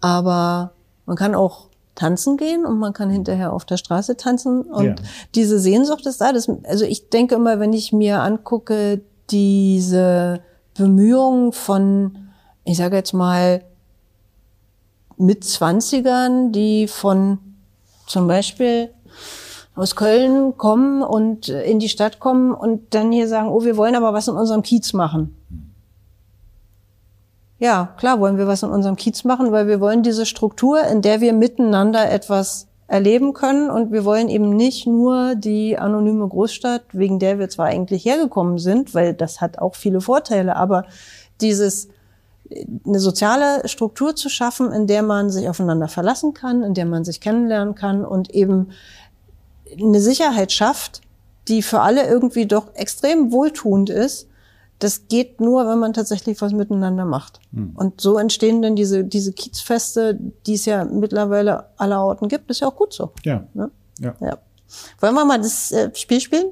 [0.00, 0.72] Aber
[1.06, 1.67] man kann auch
[1.98, 4.62] tanzen gehen und man kann hinterher auf der Straße tanzen.
[4.62, 4.94] Und ja.
[5.34, 6.32] diese Sehnsucht ist da.
[6.32, 10.40] Das, also ich denke immer, wenn ich mir angucke, diese
[10.76, 12.30] Bemühungen von,
[12.64, 13.64] ich sage jetzt mal,
[15.16, 17.38] mit Zwanzigern, die von
[18.06, 18.90] zum Beispiel
[19.74, 23.96] aus Köln kommen und in die Stadt kommen und dann hier sagen, oh, wir wollen
[23.96, 25.36] aber was in unserem Kiez machen.
[27.58, 31.02] Ja, klar wollen wir was in unserem Kiez machen, weil wir wollen diese Struktur, in
[31.02, 33.68] der wir miteinander etwas erleben können.
[33.68, 38.58] Und wir wollen eben nicht nur die anonyme Großstadt, wegen der wir zwar eigentlich hergekommen
[38.58, 40.86] sind, weil das hat auch viele Vorteile, aber
[41.40, 41.88] dieses
[42.86, 47.04] eine soziale Struktur zu schaffen, in der man sich aufeinander verlassen kann, in der man
[47.04, 48.70] sich kennenlernen kann und eben
[49.78, 51.02] eine Sicherheit schafft,
[51.48, 54.28] die für alle irgendwie doch extrem wohltuend ist,
[54.78, 57.40] das geht nur, wenn man tatsächlich was miteinander macht.
[57.52, 57.72] Hm.
[57.74, 62.50] Und so entstehen dann diese, diese Kiezfeste, die es ja mittlerweile aller Orten gibt.
[62.50, 63.12] Ist ja auch gut so.
[63.24, 63.46] Ja.
[63.54, 63.70] Ne?
[63.98, 64.14] ja.
[64.20, 64.38] ja.
[65.00, 66.50] Wollen wir mal das äh, Spiel spielen?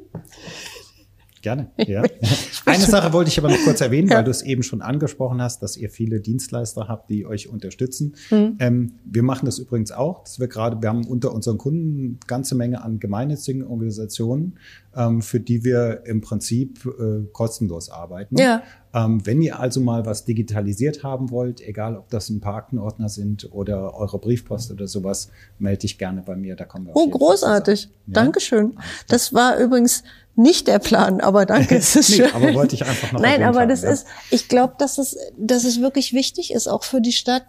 [1.46, 1.70] Gerne.
[1.86, 2.02] Ja.
[2.64, 4.16] Eine Sache wollte ich aber noch kurz erwähnen, ja.
[4.16, 8.16] weil du es eben schon angesprochen hast, dass ihr viele Dienstleister habt, die euch unterstützen.
[8.32, 8.56] Mhm.
[8.58, 12.16] Ähm, wir machen das übrigens auch, dass wir gerade, wir haben unter unseren Kunden eine
[12.26, 14.58] ganze Menge an gemeinnützigen Organisationen,
[14.96, 18.36] ähm, für die wir im Prinzip äh, kostenlos arbeiten.
[18.36, 18.64] Ja.
[18.96, 23.10] Ähm, wenn ihr also mal was digitalisiert haben wollt, egal ob das ein paar Aktenordner
[23.10, 25.28] sind oder eure Briefpost oder sowas,
[25.58, 26.56] melde dich gerne bei mir.
[26.56, 26.96] Da kommen wir.
[26.96, 27.84] Oh, großartig.
[27.84, 27.90] Ja?
[28.06, 28.78] Dankeschön.
[29.06, 30.02] Das war übrigens
[30.34, 32.34] nicht der Plan, aber danke, es ist nee, schön.
[32.34, 33.90] Aber wollte ich einfach noch Nein, aber haben, das ja.
[33.90, 37.44] ist, ich glaube, dass es, dass es wirklich wichtig ist, auch für die Stadt,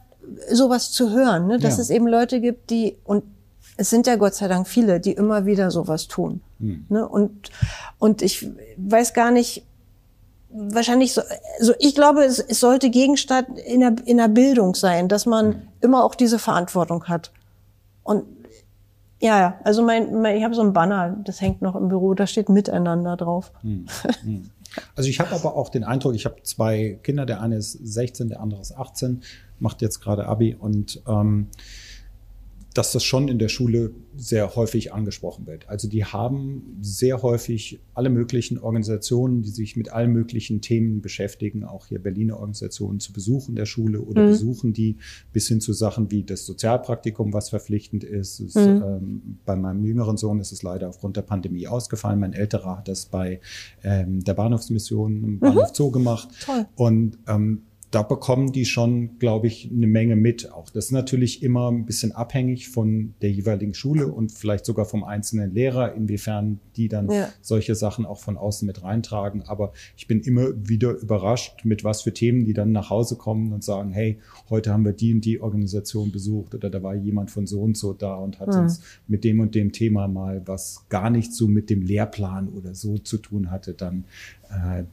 [0.51, 1.59] sowas zu hören, ne?
[1.59, 1.83] dass ja.
[1.83, 3.23] es eben Leute gibt, die, und
[3.77, 6.41] es sind ja Gott sei Dank viele, die immer wieder sowas tun.
[6.59, 6.85] Hm.
[6.89, 7.07] Ne?
[7.07, 7.51] Und,
[7.99, 9.63] und ich weiß gar nicht,
[10.49, 11.21] wahrscheinlich so,
[11.59, 15.53] also ich glaube, es, es sollte Gegenstand in der, in der Bildung sein, dass man
[15.53, 15.61] hm.
[15.81, 17.31] immer auch diese Verantwortung hat.
[18.03, 18.23] Und
[19.19, 19.59] ja, ja.
[19.63, 22.49] Also mein, mein ich habe so ein Banner, das hängt noch im Büro, da steht
[22.49, 23.51] Miteinander drauf.
[23.61, 23.87] Hm,
[24.21, 24.49] hm.
[24.95, 28.29] Also ich habe aber auch den Eindruck, ich habe zwei Kinder, der eine ist 16,
[28.29, 29.23] der andere ist 18,
[29.59, 31.47] macht jetzt gerade Abi und ähm,
[32.78, 35.67] dass das schon in der Schule sehr häufig angesprochen wird.
[35.67, 41.63] Also die haben sehr häufig alle möglichen Organisationen, die sich mit allen möglichen Themen beschäftigen,
[41.63, 44.28] auch hier Berliner Organisationen zu besuchen der Schule oder mhm.
[44.28, 44.97] besuchen die
[45.34, 48.39] bis hin zu Sachen wie das Sozialpraktikum, was verpflichtend ist.
[48.41, 48.84] ist mhm.
[48.86, 52.19] ähm, bei meinem jüngeren Sohn ist es leider aufgrund der Pandemie ausgefallen.
[52.19, 53.39] Mein älterer hat das bei
[53.84, 55.75] ähm, der Bahnhofsmission im Bahnhof mhm.
[55.75, 56.30] Zoo gemacht.
[56.45, 56.67] Toll.
[56.75, 60.51] Und ähm, da bekommen die schon, glaube ich, eine Menge mit.
[60.51, 64.85] Auch das ist natürlich immer ein bisschen abhängig von der jeweiligen Schule und vielleicht sogar
[64.85, 67.29] vom einzelnen Lehrer, inwiefern die dann ja.
[67.41, 69.43] solche Sachen auch von außen mit reintragen.
[69.43, 73.53] Aber ich bin immer wieder überrascht, mit was für Themen die dann nach Hause kommen
[73.53, 74.19] und sagen, hey,
[74.49, 77.77] heute haben wir die und die Organisation besucht oder da war jemand von so und
[77.77, 78.59] so da und hat mhm.
[78.63, 82.75] uns mit dem und dem Thema mal, was gar nicht so mit dem Lehrplan oder
[82.75, 84.03] so zu tun hatte, dann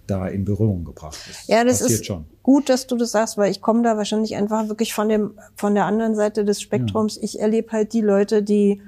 [0.06, 1.48] da in Berührung gebracht ist.
[1.48, 2.24] Ja, das ist schon.
[2.42, 5.74] gut, dass du das sagst, weil ich komme da wahrscheinlich einfach wirklich von dem von
[5.74, 7.16] der anderen Seite des Spektrums.
[7.16, 7.22] Ja.
[7.22, 8.82] Ich erlebe halt die Leute, die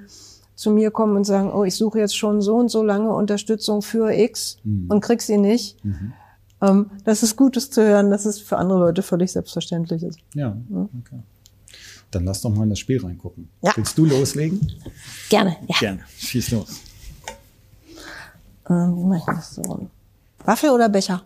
[0.55, 3.81] zu mir kommen und sagen, oh, ich suche jetzt schon so und so lange Unterstützung
[3.81, 4.89] für X mhm.
[4.89, 5.83] und krieg sie nicht.
[5.85, 6.13] Mhm.
[6.61, 10.19] Ähm, das ist Gutes zu hören, dass es für andere Leute völlig selbstverständlich ist.
[10.33, 11.21] Ja, okay.
[12.09, 13.49] Dann lass doch mal in das Spiel reingucken.
[13.61, 13.73] Ja.
[13.75, 14.59] Willst du loslegen?
[15.29, 15.75] Gerne, ja.
[15.79, 15.99] Gerne.
[16.17, 16.81] Schieß los.
[18.69, 19.89] Ähm, wie mach ich das so?
[20.47, 21.25] Waffel oder Becher?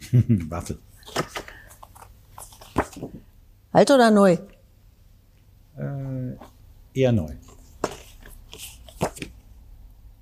[0.50, 0.78] Waffel.
[3.72, 4.36] Alt oder neu?
[5.78, 6.36] Äh,
[6.92, 7.34] eher neu.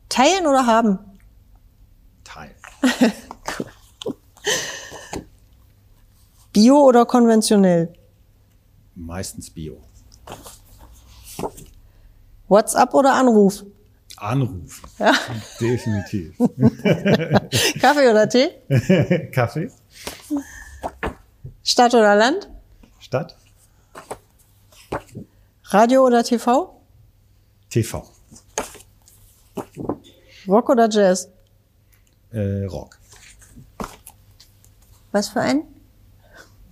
[0.08, 1.00] Teilen oder haben?
[2.22, 2.54] Teil.
[6.52, 7.92] Bio oder konventionell?
[8.94, 9.82] Meistens Bio.
[12.46, 13.64] WhatsApp oder Anruf?
[14.16, 14.82] Anruf.
[14.98, 15.12] Ja.
[15.60, 16.38] Definitiv.
[17.80, 18.50] Kaffee oder Tee?
[19.32, 19.70] Kaffee?
[21.62, 22.48] Stadt oder Land?
[22.98, 23.36] Stadt?
[25.64, 26.80] Radio oder TV?
[27.68, 28.04] TV.
[30.48, 31.28] Rock oder Jazz?
[32.32, 32.98] Äh, Rock.
[35.12, 35.62] Was für ein?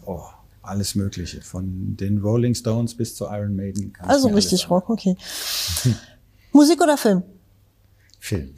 [0.05, 0.25] Oh,
[0.63, 1.43] alles Mögliche.
[1.43, 3.93] Von den Rolling Stones bis zu Iron Maiden.
[4.01, 4.69] Also richtig.
[4.71, 5.17] Rock, okay.
[6.53, 7.23] Musik oder Film?
[8.19, 8.55] Film.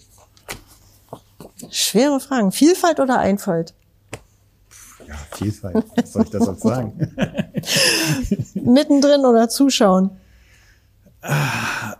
[1.70, 2.52] Schwere Fragen.
[2.52, 3.74] Vielfalt oder Einfalt?
[5.06, 5.84] Ja, Vielfalt.
[5.96, 6.92] Was soll ich das sonst sagen?
[8.54, 10.10] Mittendrin oder zuschauen?
[11.22, 11.96] Ah,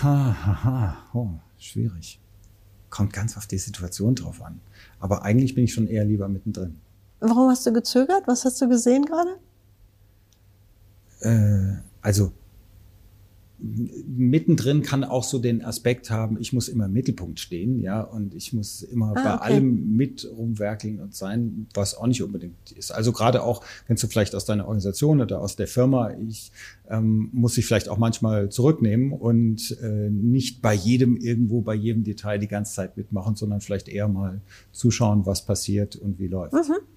[0.00, 2.20] Aha, oh, schwierig.
[2.90, 4.60] Kommt ganz auf die Situation drauf an.
[5.00, 6.80] Aber eigentlich bin ich schon eher lieber mittendrin.
[7.20, 8.22] Warum hast du gezögert?
[8.26, 9.38] Was hast du gesehen gerade?
[11.20, 12.32] Äh, also
[13.60, 18.34] mittendrin kann auch so den Aspekt haben, ich muss immer im Mittelpunkt stehen, ja, und
[18.34, 19.44] ich muss immer Ah, bei okay.
[19.54, 22.92] allem mit rumwerkeln und sein, was auch nicht unbedingt ist.
[22.92, 26.52] Also gerade auch, kennst du vielleicht aus deiner Organisation oder aus der Firma, ich
[26.88, 32.04] ähm, muss sich vielleicht auch manchmal zurücknehmen und äh, nicht bei jedem irgendwo, bei jedem
[32.04, 34.40] Detail die ganze Zeit mitmachen, sondern vielleicht eher mal
[34.70, 36.54] zuschauen, was passiert und wie läuft.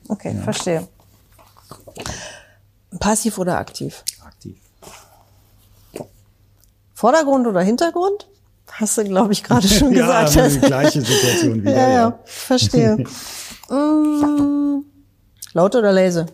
[0.08, 0.88] Okay, verstehe.
[3.00, 4.04] Passiv oder aktiv?
[4.24, 4.58] Aktiv.
[7.02, 8.28] Vordergrund oder Hintergrund?
[8.74, 10.38] Hast du, glaube ich, gerade schon Ja, gesagt.
[10.38, 11.72] aber die gleiche Situation wieder.
[11.72, 12.20] ja, ja, ja.
[12.26, 12.96] verstehe.
[13.72, 14.86] mm,
[15.54, 16.28] laut oder leise?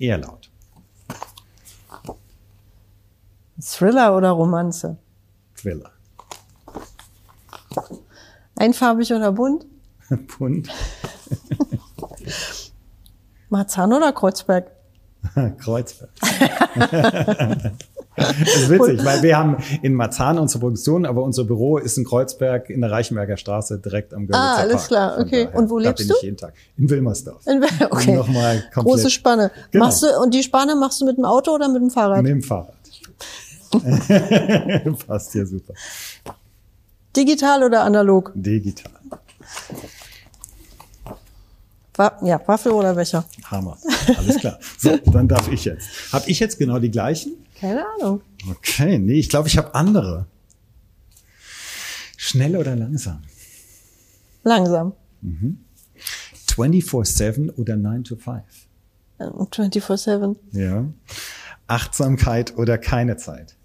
[0.00, 0.50] Eher laut.
[3.60, 4.96] Thriller oder Romanze?
[5.54, 5.92] Thriller.
[8.56, 9.66] Einfarbig oder bunt?
[10.26, 10.68] Pfund.
[13.50, 14.68] Marzahn oder Kreuzberg?
[15.58, 16.10] Kreuzberg.
[18.16, 22.04] Das ist witzig, weil wir haben in Marzahn unsere Produktion, aber unser Büro ist in
[22.04, 24.88] Kreuzberg in der Reichenberger Straße direkt am Görlitzer Ah, alles Park.
[24.88, 25.48] klar, okay.
[25.52, 26.14] Und wo da lebst bin du?
[26.16, 26.54] Ich jeden Tag.
[26.76, 27.46] In Wilmersdorf.
[27.46, 28.14] In Okay.
[28.14, 28.84] Nochmal komplett.
[28.84, 29.50] Große Spanne.
[29.70, 29.84] Genau.
[29.86, 32.22] Machst du, und die Spanne machst du mit dem Auto oder mit dem Fahrrad?
[32.22, 32.74] Mit dem Fahrrad.
[35.06, 35.74] Passt ja super.
[37.16, 38.32] Digital oder analog?
[38.34, 38.92] Digital.
[42.22, 43.24] Ja, Waffel oder Becher?
[43.50, 43.78] Hammer.
[44.18, 44.58] Alles klar.
[44.78, 45.88] So, dann darf ich jetzt.
[46.12, 47.32] Hab ich jetzt genau die gleichen?
[47.58, 48.20] Keine Ahnung.
[48.50, 50.26] Okay, nee, ich glaube, ich habe andere.
[52.16, 53.22] Schnell oder langsam?
[54.42, 54.92] Langsam.
[56.48, 58.42] 24-7 oder 9 to 5?
[59.18, 60.36] Äh, 24-7.
[60.52, 60.86] Ja.
[61.66, 63.56] Achtsamkeit oder keine Zeit?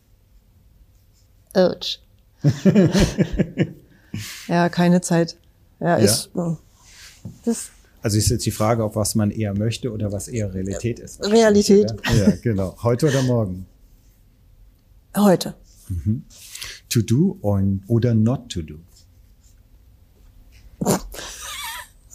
[1.54, 2.00] Ouch.
[4.48, 5.38] ja, keine Zeit.
[5.80, 7.72] Ja, ist, äh, ist
[8.02, 11.24] Also ist jetzt die Frage, ob was man eher möchte oder was eher Realität ist.
[11.24, 11.94] Realität.
[12.06, 12.76] Ja, ja genau.
[12.82, 13.66] Heute oder morgen?
[15.16, 15.55] Heute.
[16.89, 18.80] To do on, oder not to do?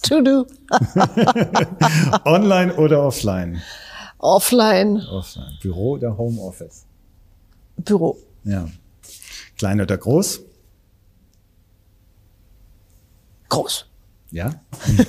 [0.02, 0.46] To do.
[2.24, 3.60] Online oder offline?
[4.18, 4.98] Offline.
[4.98, 5.58] Offline.
[5.60, 6.86] Büro oder Homeoffice?
[7.76, 8.16] Büro.
[8.44, 8.68] Ja.
[9.58, 10.42] Klein oder groß?
[13.48, 13.86] Groß.
[14.30, 14.60] Ja.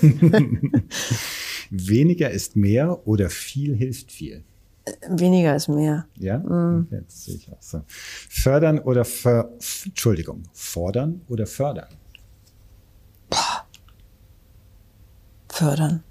[1.70, 4.44] Weniger ist mehr oder viel hilft viel?
[5.10, 6.06] Weniger ist mehr.
[6.16, 6.42] Ja,
[6.92, 7.82] jetzt sehe ich auch so.
[7.88, 9.52] Fördern oder ver,
[9.86, 11.90] Entschuldigung, fordern oder fördern?
[15.50, 16.04] Fördern.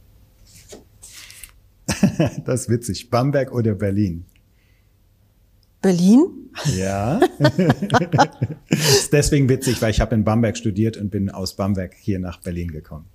[2.44, 3.10] Das ist witzig.
[3.10, 4.24] Bamberg oder Berlin?
[5.80, 6.50] Berlin?
[6.76, 7.20] Ja.
[8.68, 12.40] ist deswegen witzig, weil ich habe in Bamberg studiert und bin aus Bamberg hier nach
[12.40, 13.06] Berlin gekommen.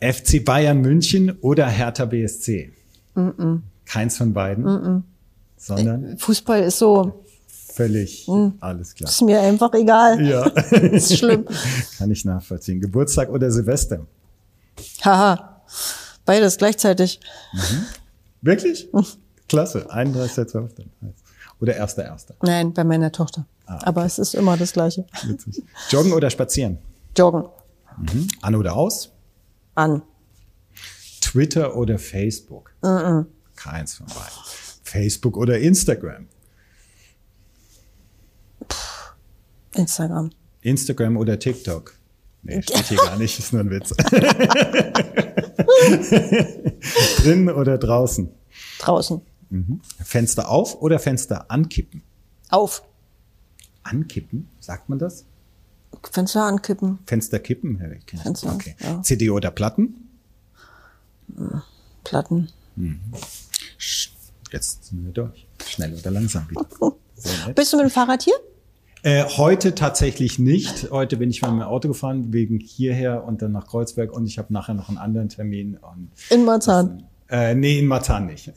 [0.00, 2.72] FC Bayern München oder Hertha BSC?
[3.88, 5.04] Keins von beiden,
[5.56, 8.28] sondern Fußball ist so, völlig
[8.60, 9.08] alles klar.
[9.08, 10.20] ist mir einfach egal.
[10.24, 11.46] Ja, Ist schlimm.
[11.98, 12.80] kann ich nachvollziehen.
[12.80, 14.06] Geburtstag oder Silvester?
[15.02, 15.62] Haha.
[16.24, 17.20] Beides gleichzeitig.
[18.42, 18.88] Wirklich?
[19.48, 19.90] Klasse.
[19.90, 20.68] 31.12.
[21.60, 22.34] Oder 1.1.
[22.42, 23.46] Nein, bei meiner Tochter.
[23.66, 25.06] Ah, Aber es ist immer das Gleiche.
[25.24, 25.64] Witzig.
[25.90, 26.78] Joggen oder spazieren?
[27.16, 27.44] Joggen.
[28.42, 29.10] An oder aus?
[29.74, 30.02] An.
[31.20, 32.72] Twitter oder Facebook?
[33.58, 34.38] Keins von beiden.
[34.84, 36.28] Facebook oder Instagram?
[39.74, 40.30] Instagram.
[40.60, 41.92] Instagram oder TikTok?
[42.44, 43.90] Nee, steht hier gar nicht, ist nur ein Witz.
[47.16, 48.30] Drinnen oder draußen?
[48.78, 49.22] Draußen.
[49.50, 49.80] Mhm.
[50.04, 52.02] Fenster auf oder Fenster ankippen?
[52.50, 52.84] Auf.
[53.82, 55.24] Ankippen, sagt man das?
[56.12, 57.00] Fenster ankippen.
[57.06, 57.80] Fenster kippen?
[57.80, 58.76] Ja, ich Fenster, okay.
[58.78, 59.02] Ja.
[59.02, 60.08] CD oder Platten?
[62.04, 62.52] Platten.
[62.76, 63.00] Mhm.
[64.52, 65.46] Jetzt sind wir durch.
[65.66, 66.66] Schnell oder langsam wieder.
[67.54, 68.34] Bist du mit dem Fahrrad hier?
[69.02, 70.90] Äh, heute tatsächlich nicht.
[70.90, 74.26] Heute bin ich mal mit dem Auto gefahren, wegen hierher und dann nach Kreuzberg und
[74.26, 75.78] ich habe nachher noch einen anderen Termin.
[76.30, 77.04] in Marzahn?
[77.28, 78.52] Äh, nee, in Marzahn nicht.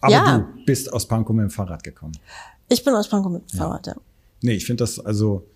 [0.00, 0.38] Aber ja.
[0.38, 2.12] du bist aus Pankow mit dem Fahrrad gekommen.
[2.68, 3.94] Ich bin aus Pankow mit dem Fahrrad, ja.
[4.42, 5.46] Nee, ich finde das also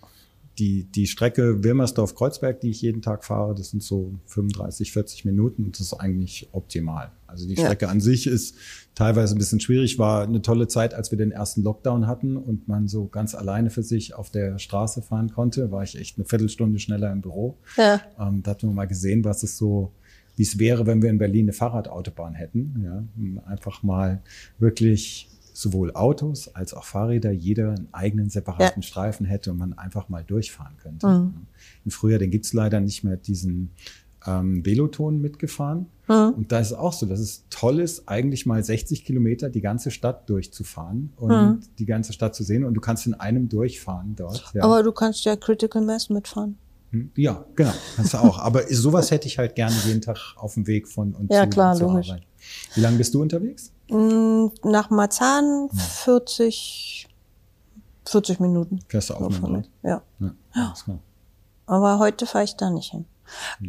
[0.58, 5.64] die, die Strecke Wilmersdorf-Kreuzberg, die ich jeden Tag fahre, das sind so 35, 40 Minuten
[5.64, 7.12] und das ist eigentlich optimal.
[7.26, 7.90] Also die Strecke ja.
[7.90, 8.56] an sich ist
[8.94, 12.68] teilweise ein bisschen schwierig, war eine tolle Zeit, als wir den ersten Lockdown hatten und
[12.68, 16.24] man so ganz alleine für sich auf der Straße fahren konnte, war ich echt eine
[16.24, 17.58] Viertelstunde schneller im Büro.
[17.76, 18.00] Ja.
[18.18, 19.92] Ähm, da hat man mal gesehen, was es so
[20.36, 22.84] wie es wäre, wenn wir in Berlin eine Fahrradautobahn hätten.
[22.84, 24.22] Ja, einfach mal
[24.58, 28.86] wirklich sowohl Autos als auch Fahrräder jeder einen eigenen separaten ja.
[28.86, 31.06] Streifen hätte und man einfach mal durchfahren könnte.
[31.06, 31.34] Mhm.
[31.84, 33.70] Im Frühjahr, den gibt's leider nicht mehr diesen
[34.26, 35.86] ähm, Veloton mitgefahren.
[36.08, 36.34] Mhm.
[36.36, 39.62] Und da ist es auch so, dass es toll ist, eigentlich mal 60 Kilometer die
[39.62, 41.60] ganze Stadt durchzufahren und mhm.
[41.78, 42.64] die ganze Stadt zu sehen.
[42.64, 44.52] Und du kannst in einem durchfahren dort.
[44.52, 44.62] Ja.
[44.62, 46.58] Aber du kannst ja Critical Mass mitfahren.
[46.90, 47.10] Hm?
[47.16, 48.38] Ja, genau, kannst du auch.
[48.38, 51.48] Aber sowas hätte ich halt gerne jeden Tag auf dem Weg von und ja, zu,
[51.48, 52.10] klar, zur logisch.
[52.10, 52.26] Arbeit.
[52.74, 53.72] Wie lange bist du unterwegs?
[53.88, 57.08] Mm, nach Marzahn 40,
[58.04, 58.80] 40 Minuten.
[58.88, 60.02] Fährst du auch mit dem Ja.
[60.18, 60.74] ja, ja.
[61.66, 63.06] Aber heute fahre ich da nicht hin.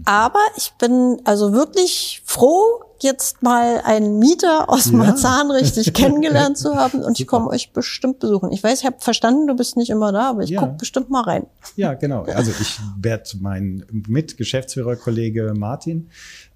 [0.06, 4.94] Aber ich bin also wirklich froh, jetzt mal einen Mieter aus ja.
[4.94, 8.52] Marzahn richtig kennengelernt zu haben und ich komme euch bestimmt besuchen.
[8.52, 10.62] Ich weiß, ich habe verstanden, du bist nicht immer da, aber ich ja.
[10.62, 11.48] guck bestimmt mal rein.
[11.76, 12.24] Ja, genau.
[12.24, 16.10] Also ich werde meinen Mitgeschäftsführerkollege Martin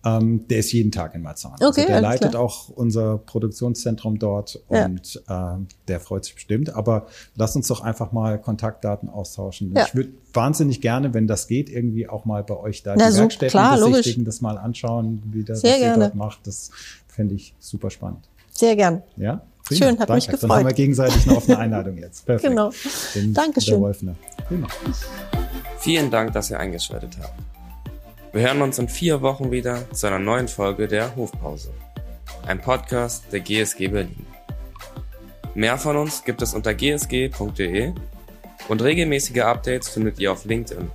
[0.03, 1.53] ähm, der ist jeden Tag in Marzahn.
[1.53, 2.43] Also okay, also der leitet klar.
[2.43, 4.85] auch unser Produktionszentrum dort ja.
[4.85, 6.73] und äh, der freut sich bestimmt.
[6.75, 9.73] Aber lass uns doch einfach mal Kontaktdaten austauschen.
[9.75, 9.85] Ja.
[9.85, 13.13] Ich würde wahnsinnig gerne, wenn das geht, irgendwie auch mal bei euch da Na, die
[13.13, 14.25] so, Werkstätten klar, besichtigen, logisch.
[14.25, 16.47] das mal anschauen, wie das was ihr dort macht.
[16.47, 16.71] Das
[17.07, 18.27] fände ich super spannend.
[18.51, 19.03] Sehr gern.
[19.17, 19.41] Ja?
[19.63, 19.85] Prima.
[19.85, 20.13] Schön, hat Danke.
[20.13, 20.49] mich gefreut.
[20.49, 22.25] Dann haben wir gegenseitig eine offene Einladung jetzt.
[22.25, 22.49] Perfekt.
[22.49, 22.71] Genau.
[23.15, 23.81] Den, Dankeschön.
[24.47, 24.67] Prima.
[25.79, 27.33] Vielen Dank, dass ihr eingeschaltet habt.
[28.33, 31.73] Wir hören uns in vier Wochen wieder zu einer neuen Folge der Hofpause.
[32.47, 34.25] Ein Podcast der GSG Berlin.
[35.53, 37.93] Mehr von uns gibt es unter gsg.de
[38.69, 40.89] und regelmäßige Updates findet ihr auf LinkedIn.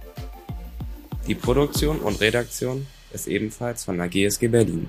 [1.27, 4.89] Die Produktion und Redaktion ist ebenfalls von der GSG Berlin.